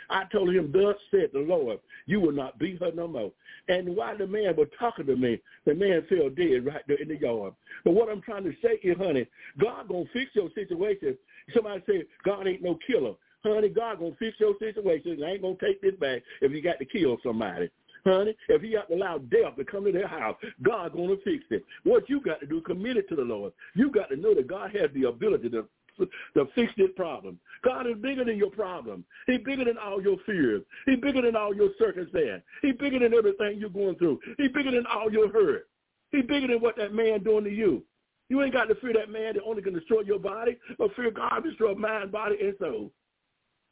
[0.09, 3.31] I told him, thus said the Lord, you will not beat her no more.
[3.67, 7.07] And while the man was talking to me, the man fell dead right there in
[7.07, 7.53] the yard.
[7.83, 9.27] But what I'm trying to say is, honey,
[9.59, 11.17] God going to fix your situation.
[11.53, 13.13] Somebody say, God ain't no killer.
[13.43, 15.21] Honey, God going to fix your situation.
[15.23, 17.69] I ain't going to take this back if you got to kill somebody
[18.05, 18.35] honey.
[18.49, 21.63] If he got to allow death to come to their house, God to fix it.
[21.83, 23.53] What you got to do, commit it to the Lord.
[23.75, 25.65] You got to know that God has the ability to
[25.97, 27.39] to fix this problem.
[27.63, 29.05] God is bigger than your problem.
[29.27, 30.63] He's bigger than all your fears.
[30.85, 32.43] He's bigger than all your circumstance.
[32.61, 34.19] He's bigger than everything you're going through.
[34.37, 35.67] He's bigger than all your hurt.
[36.11, 37.83] He's bigger than what that man doing to you.
[38.29, 41.11] You ain't got to fear that man that only can destroy your body, but fear
[41.11, 42.91] God destroy mind, body, and soul.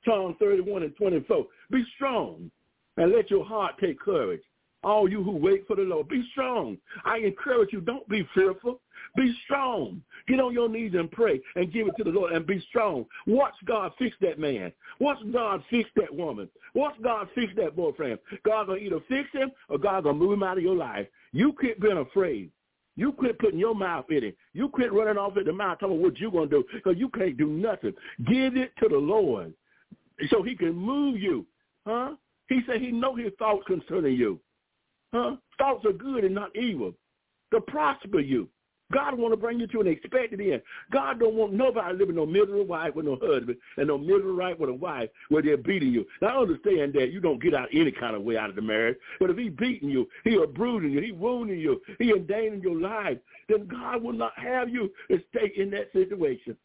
[0.05, 1.45] Psalm 31 and 24.
[1.71, 2.51] Be strong
[2.97, 4.41] and let your heart take courage.
[4.83, 6.77] All you who wait for the Lord, be strong.
[7.05, 8.81] I encourage you, don't be fearful.
[9.15, 10.01] Be strong.
[10.27, 13.05] Get on your knees and pray and give it to the Lord and be strong.
[13.27, 14.71] Watch God fix that man.
[14.99, 16.47] Watch God fix that woman.
[16.73, 18.19] Watch God fix that boyfriend.
[18.45, 21.07] God's gonna either fix him or God's gonna move him out of your life.
[21.33, 22.51] You quit being afraid.
[22.95, 24.37] You quit putting your mouth in it.
[24.53, 27.09] You quit running off at the mouth telling what you're going to do because you
[27.09, 27.93] can't do nothing.
[28.27, 29.53] Give it to the Lord
[30.29, 31.45] so he can move you.
[31.85, 32.15] Huh?
[32.49, 34.39] He said he know his thoughts concerning you.
[35.13, 35.37] Huh?
[35.57, 36.93] Thoughts are good and not evil.
[37.53, 38.47] To prosper you.
[38.91, 40.61] God want to bring you to an expected end.
[40.91, 44.59] God don't want nobody living no miserable wife with no husband and no miserable wife
[44.59, 46.05] with a wife where they're beating you.
[46.21, 48.61] Now, I understand that you don't get out any kind of way out of the
[48.61, 52.79] marriage, but if he beating you, he abusing you, he wounding you, he endangering your
[52.79, 53.17] life,
[53.49, 56.55] then God will not have you to stay in that situation.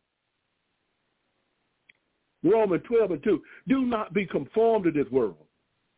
[2.42, 5.36] Romans 12 and 2, do not be conformed to this world,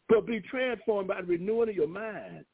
[0.09, 2.45] but be transformed by the renewing of your mind,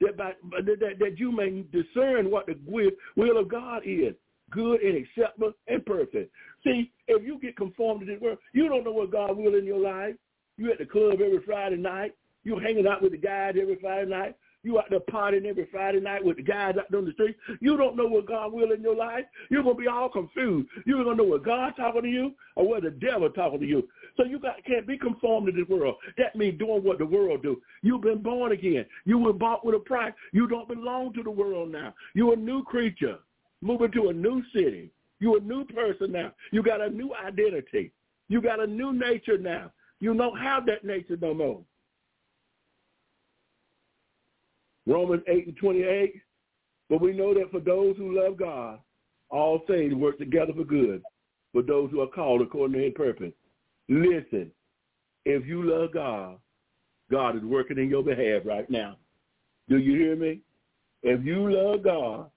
[0.00, 4.14] that, by, that, that you may discern what the will, of God is,
[4.50, 6.32] good and acceptable and perfect.
[6.64, 9.64] See, if you get conformed to this world, you don't know what God will in
[9.64, 10.14] your life.
[10.56, 12.14] You at the club every Friday night.
[12.44, 14.34] You hanging out with the guys every Friday night.
[14.62, 17.36] You out there partying every Friday night with the guys out on the street.
[17.60, 19.24] You don't know what God will in your life.
[19.48, 20.68] You're gonna be all confused.
[20.84, 23.88] You're gonna know what God's talking to you or what the devil talking to you.
[24.20, 25.94] So you got can't be conformed to the world.
[26.18, 27.62] That means doing what the world do.
[27.80, 28.84] You've been born again.
[29.06, 30.12] You were bought with a price.
[30.34, 31.94] You don't belong to the world now.
[32.14, 33.16] You're a new creature,
[33.62, 34.90] moving to a new city.
[35.20, 36.32] You're a new person now.
[36.52, 37.92] You got a new identity.
[38.28, 39.72] You got a new nature now.
[40.00, 41.62] You don't have that nature no more.
[44.86, 46.20] Romans 8 and 28.
[46.90, 48.80] But we know that for those who love God,
[49.30, 51.02] all things work together for good
[51.52, 53.32] for those who are called according to his purpose.
[53.90, 54.52] Listen,
[55.24, 56.38] if you love God,
[57.10, 58.96] God is working in your behalf right now.
[59.68, 60.40] Do you hear me?
[61.02, 62.30] If you love God,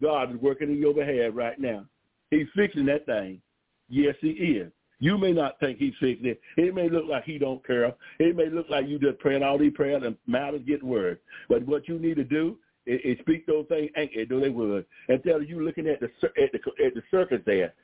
[0.00, 1.84] God is working in your behalf right now.
[2.30, 3.42] He's fixing that thing.
[3.90, 4.72] Yes, he is.
[4.98, 6.40] You may not think he's fixing it.
[6.56, 7.94] It may look like he don't care.
[8.18, 11.18] It may look like you just praying all these prayers and matters get worse.
[11.50, 14.86] But what you need to do is, is speak those things it, do they would.
[15.10, 16.08] And tell you looking at the
[16.42, 17.74] at the at the circus there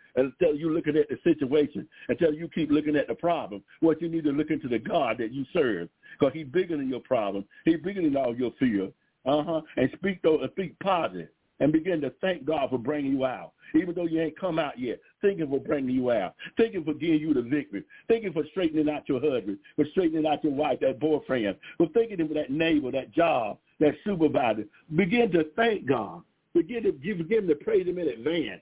[0.40, 3.62] tell you looking at the situation until you keep looking at the problem.
[3.80, 5.88] What you need to look into the God that you serve
[6.18, 7.44] because he's bigger than your problem.
[7.64, 8.90] He's bigger than all your fear.
[9.24, 9.60] Uh-huh.
[9.76, 11.28] And speak those, speak positive
[11.60, 13.52] and begin to thank God for bringing you out.
[13.74, 16.34] Even though you ain't come out yet, thank him for bringing you out.
[16.58, 17.84] Thank him for giving you the victory.
[18.08, 21.86] Thank him for straightening out your husband, for straightening out your wife, that boyfriend, for
[21.94, 24.64] thanking him for that neighbor, that job, that supervisor.
[24.94, 26.22] Begin to thank God.
[26.52, 28.60] Begin to give, begin to praise him in advance.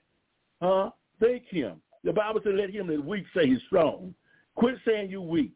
[0.61, 0.91] Huh?
[1.21, 1.81] Thank him.
[2.03, 4.13] The Bible says let him that weak say he's strong.
[4.55, 5.51] Quit saying you weak.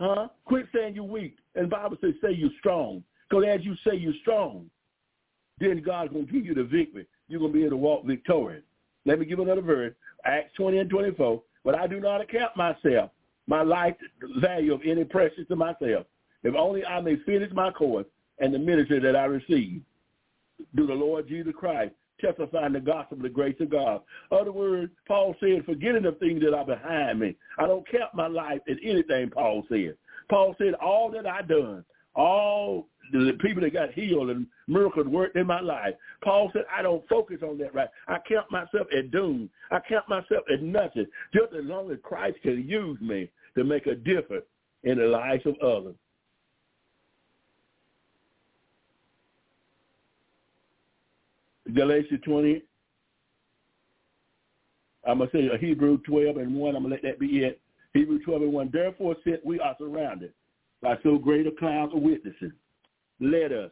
[0.00, 0.28] Huh?
[0.46, 1.36] Quit saying you weak.
[1.54, 3.04] And the Bible says say you're strong.
[3.28, 4.70] Because as you say you're strong,
[5.58, 7.06] then God's going to give you the victory.
[7.28, 8.62] You're going to be able to walk victorious.
[9.04, 11.42] Let me give another verse, Acts 20 and 24.
[11.64, 13.10] But I do not account myself,
[13.46, 13.94] my life
[14.38, 16.06] value of any precious to myself,
[16.42, 18.06] if only I may finish my course
[18.38, 19.82] and the ministry that I receive.
[20.74, 24.02] Do the Lord Jesus Christ testifying the gospel of the grace of God.
[24.30, 27.36] Other words, Paul said, forgetting the things that are behind me.
[27.58, 29.96] I don't count my life as anything, Paul said.
[30.28, 35.36] Paul said, all that I done, all the people that got healed and miracles worked
[35.36, 35.94] in my life.
[36.22, 37.88] Paul said, I don't focus on that right.
[38.08, 39.50] I count myself as doomed.
[39.70, 43.86] I count myself as nothing, just as long as Christ can use me to make
[43.86, 44.44] a difference
[44.84, 45.96] in the lives of others.
[51.74, 52.62] Galatians 20.
[55.06, 56.76] I'm going to say Hebrew 12 and 1.
[56.76, 57.60] I'm going to let that be it.
[57.94, 58.70] Hebrew 12 and 1.
[58.72, 60.32] Therefore, since we are surrounded
[60.82, 62.52] by so great a cloud of witnesses,
[63.20, 63.70] let us,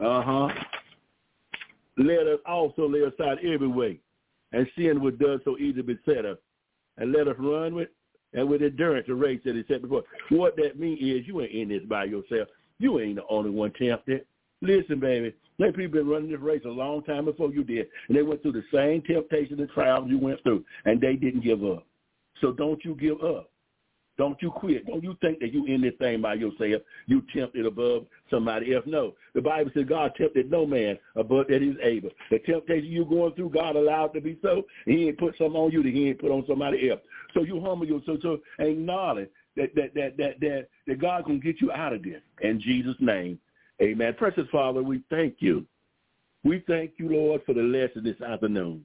[0.00, 0.48] uh-huh,
[1.96, 4.00] let us also lay aside every way
[4.52, 6.38] and sin which does so easily beset us,
[6.98, 7.88] and let us run with
[8.32, 10.02] and with endurance the race that is set before.
[10.28, 12.48] What that means is you ain't in this by yourself.
[12.78, 14.24] You ain't the only one tempted.
[14.62, 18.16] Listen, baby, there people been running this race a long time before you did, and
[18.16, 21.64] they went through the same temptation and trials you went through, and they didn't give
[21.64, 21.86] up.
[22.40, 23.50] So don't you give up.
[24.20, 24.86] Don't you quit.
[24.86, 26.82] Don't you think that you in this thing by yourself.
[27.06, 28.84] You tempted above somebody else.
[28.86, 29.14] No.
[29.34, 32.10] The Bible says God tempted no man above that he's able.
[32.30, 34.64] The temptation you're going through, God allowed to be so.
[34.84, 37.00] He ain't put something on you that he ain't put on somebody else.
[37.32, 41.60] So you humble yourself so acknowledge that that that that that, that God can get
[41.62, 42.20] you out of this.
[42.42, 43.38] In Jesus' name.
[43.82, 44.14] Amen.
[44.14, 45.66] Precious Father, we thank you.
[46.44, 48.84] We thank you, Lord, for the lesson this afternoon.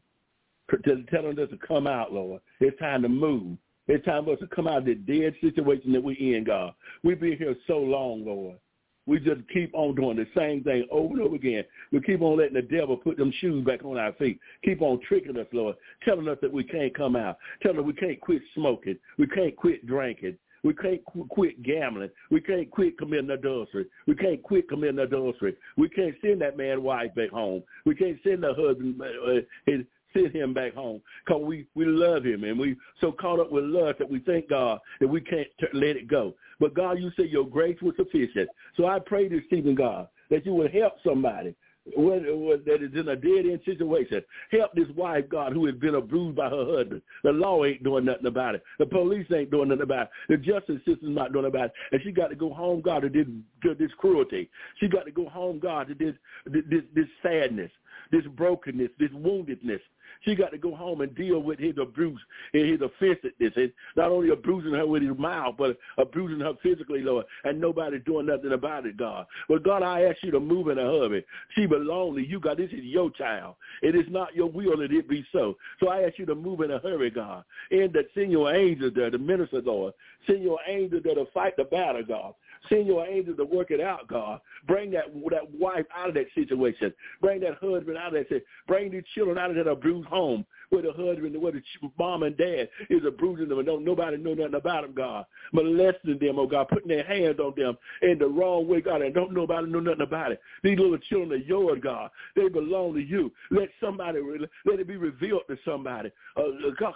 [0.84, 2.42] Telling us to come out, Lord.
[2.60, 3.58] It's time to move.
[3.88, 6.74] It's time for us to come out of the dead situation that we're in, God.
[7.04, 8.58] We've been here so long, Lord.
[9.06, 11.64] We just keep on doing the same thing over and over again.
[11.92, 14.40] We keep on letting the devil put them shoes back on our feet.
[14.64, 17.94] Keep on tricking us, Lord, telling us that we can't come out, telling us we
[17.94, 21.00] can't quit smoking, we can't quit drinking, we can't
[21.30, 22.10] quit gambling.
[22.32, 23.86] We can't quit committing adultery.
[24.08, 25.56] We can't quit committing adultery.
[25.78, 27.62] We can't send that man wife back home.
[27.86, 32.26] We can't send the husband uh, his, send him back home because we, we love
[32.26, 35.48] him and we so caught up with love that we thank God that we can't
[35.60, 36.34] t- let it go.
[36.60, 38.50] But God, you say your grace was sufficient.
[38.76, 41.54] So I pray this evening, God, that you would help somebody
[41.86, 44.24] that is in a dead end situation.
[44.52, 47.02] Help this wife, God, who has been abused by her husband.
[47.24, 48.64] The law ain't doing nothing about it.
[48.80, 50.10] The police ain't doing nothing about it.
[50.30, 51.74] The justice system's not doing about it.
[51.92, 53.28] And she got to go home, God, to this,
[53.64, 54.50] to this cruelty.
[54.80, 56.16] She got to go home, God, to this,
[56.46, 57.72] this, this sadness,
[58.12, 59.82] this brokenness, this woundedness.
[60.26, 62.20] She got to go home and deal with his abuse
[62.54, 63.54] and his offensiveness.
[63.56, 68.00] And not only abusing her with his mouth, but abusing her physically, Lord, and nobody
[68.00, 69.28] doing nothing about it, God.
[69.48, 71.26] But God, I ask you to move in a hurry.
[71.56, 72.58] She belongs to you, God.
[72.58, 73.56] This is your child.
[73.82, 75.56] It is not your will that it be so.
[75.80, 77.44] So I ask you to move in a hurry, God.
[77.72, 79.94] And that send your angels there, the minister, Lord.
[80.28, 82.34] Send your angels there to fight the battle, God.
[82.70, 84.42] Send your angels to work it out, God.
[84.68, 86.94] Bring that that wife out of that situation.
[87.22, 88.46] Bring that husband out of that situation.
[88.68, 91.62] Bring these children out of that abused home where the husband, where the
[91.98, 95.26] mom and dad is abusing them and don't nobody know nothing about them, God.
[95.54, 99.14] Molesting them, oh God, putting their hands on them in the wrong way, God, and
[99.14, 100.42] don't nobody know nothing about it.
[100.64, 102.10] These little children are yours, God.
[102.36, 103.32] They belong to you.
[103.52, 104.20] Let somebody,
[104.66, 106.12] let it be revealed to somebody.
[106.36, 106.44] Uh,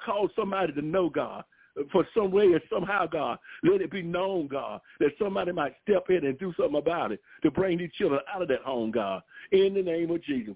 [0.05, 1.43] call somebody to know, God
[1.91, 6.09] for some way or somehow, God, let it be known, God, that somebody might step
[6.09, 9.23] in and do something about it to bring these children out of that home, God,
[9.51, 10.55] in the name of Jesus.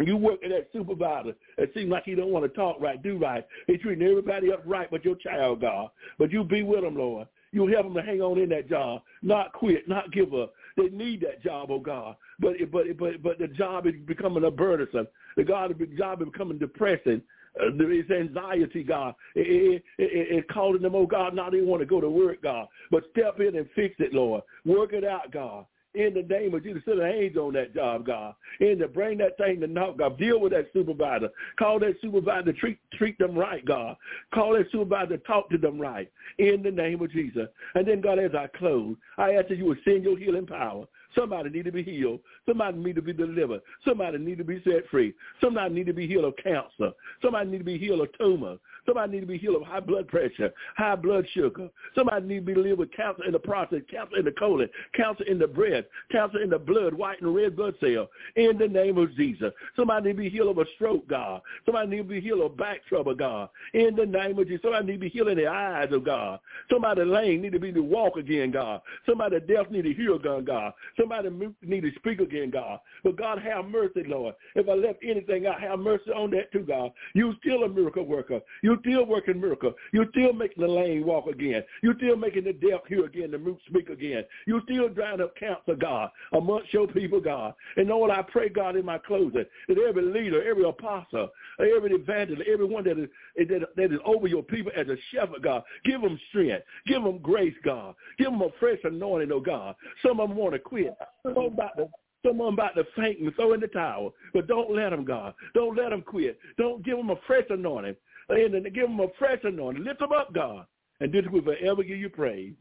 [0.00, 1.34] You work at that supervisor.
[1.56, 3.46] It seems like he don't want to talk right, do right.
[3.68, 5.90] He's treating everybody up right but your child, God.
[6.18, 7.28] But you be with them, Lord.
[7.52, 10.54] You help them to hang on in that job, not quit, not give up.
[10.76, 12.16] They need that job, oh God.
[12.40, 15.06] But but but but the job is becoming a burdensome.
[15.36, 17.22] The God, the job is becoming depressing.
[17.60, 19.14] Uh, there is anxiety, God.
[19.34, 22.42] It, it, it, it's calling them, oh God, not even want to go to work,
[22.42, 22.68] God.
[22.90, 24.42] But step in and fix it, Lord.
[24.64, 26.82] Work it out, God in the name of Jesus.
[26.84, 28.34] Send an angel on that job, God.
[28.60, 30.18] And to bring that thing to knock, God.
[30.18, 31.30] Deal with that supervisor.
[31.58, 33.96] Call that supervisor treat, treat them right, God.
[34.32, 37.48] Call that supervisor talk to them right in the name of Jesus.
[37.74, 40.86] And then, God, as I close, I ask that you would send your healing power
[41.14, 42.20] Somebody need to be healed.
[42.46, 43.60] Somebody need to be delivered.
[43.86, 45.14] Somebody need to be set free.
[45.40, 46.92] Somebody need to be healed of cancer.
[47.22, 48.56] Somebody need to be healed of tumor.
[48.86, 51.68] Somebody need to be healed of high blood pressure, high blood sugar.
[51.94, 55.24] Somebody need to be healed with cancer in the prostate, cancer in the colon, cancer
[55.24, 58.08] in the breast, cancer in the blood, white and red blood cell.
[58.36, 59.52] In the name of Jesus.
[59.76, 61.42] Somebody need to be healed of a stroke, God.
[61.64, 63.48] Somebody need to be healed of back trouble, God.
[63.72, 64.62] In the name of Jesus.
[64.62, 66.40] Somebody need to be healed in the eyes of God.
[66.70, 68.80] Somebody lame need to be to walk again, God.
[69.06, 70.72] Somebody deaf need to hear again, God.
[70.98, 71.30] Somebody
[71.62, 72.80] need to speak again, God.
[73.02, 74.34] But God, have mercy, Lord.
[74.54, 76.92] If I left anything out, have mercy on that too, God.
[77.14, 78.40] You still a miracle worker.
[78.62, 79.74] You still working miracle.
[79.92, 81.62] You're still making the lame walk again.
[81.82, 84.24] You're still making the deaf hear again, the mute speak again.
[84.46, 87.54] You're still drying up cancer, God, amongst your people, God.
[87.76, 92.48] And Lord, I pray, God, in my closing, that every leader, every apostle, every evangelist,
[92.50, 96.18] everyone that is, that, that is over your people as a shepherd, God, give them
[96.28, 96.64] strength.
[96.86, 97.94] Give them grace, God.
[98.18, 99.74] Give them a fresh anointing, oh God.
[100.04, 100.94] Some of them want to quit.
[101.24, 101.88] Some about to
[102.24, 104.14] Someone about to faint and throw in the towel.
[104.32, 105.34] But don't let them, God.
[105.54, 106.38] Don't let them quit.
[106.56, 107.96] Don't give them a fresh anointing.
[108.28, 109.84] And give them a fresh anointing.
[109.84, 110.66] Lift them up, God.
[111.00, 112.54] And this will forever give you praise.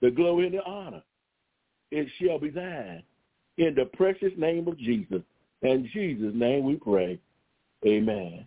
[0.00, 1.02] The glory and the honor.
[1.90, 3.02] It shall be thine.
[3.58, 5.22] In the precious name of Jesus.
[5.62, 7.18] In Jesus' name we pray.
[7.86, 8.46] Amen.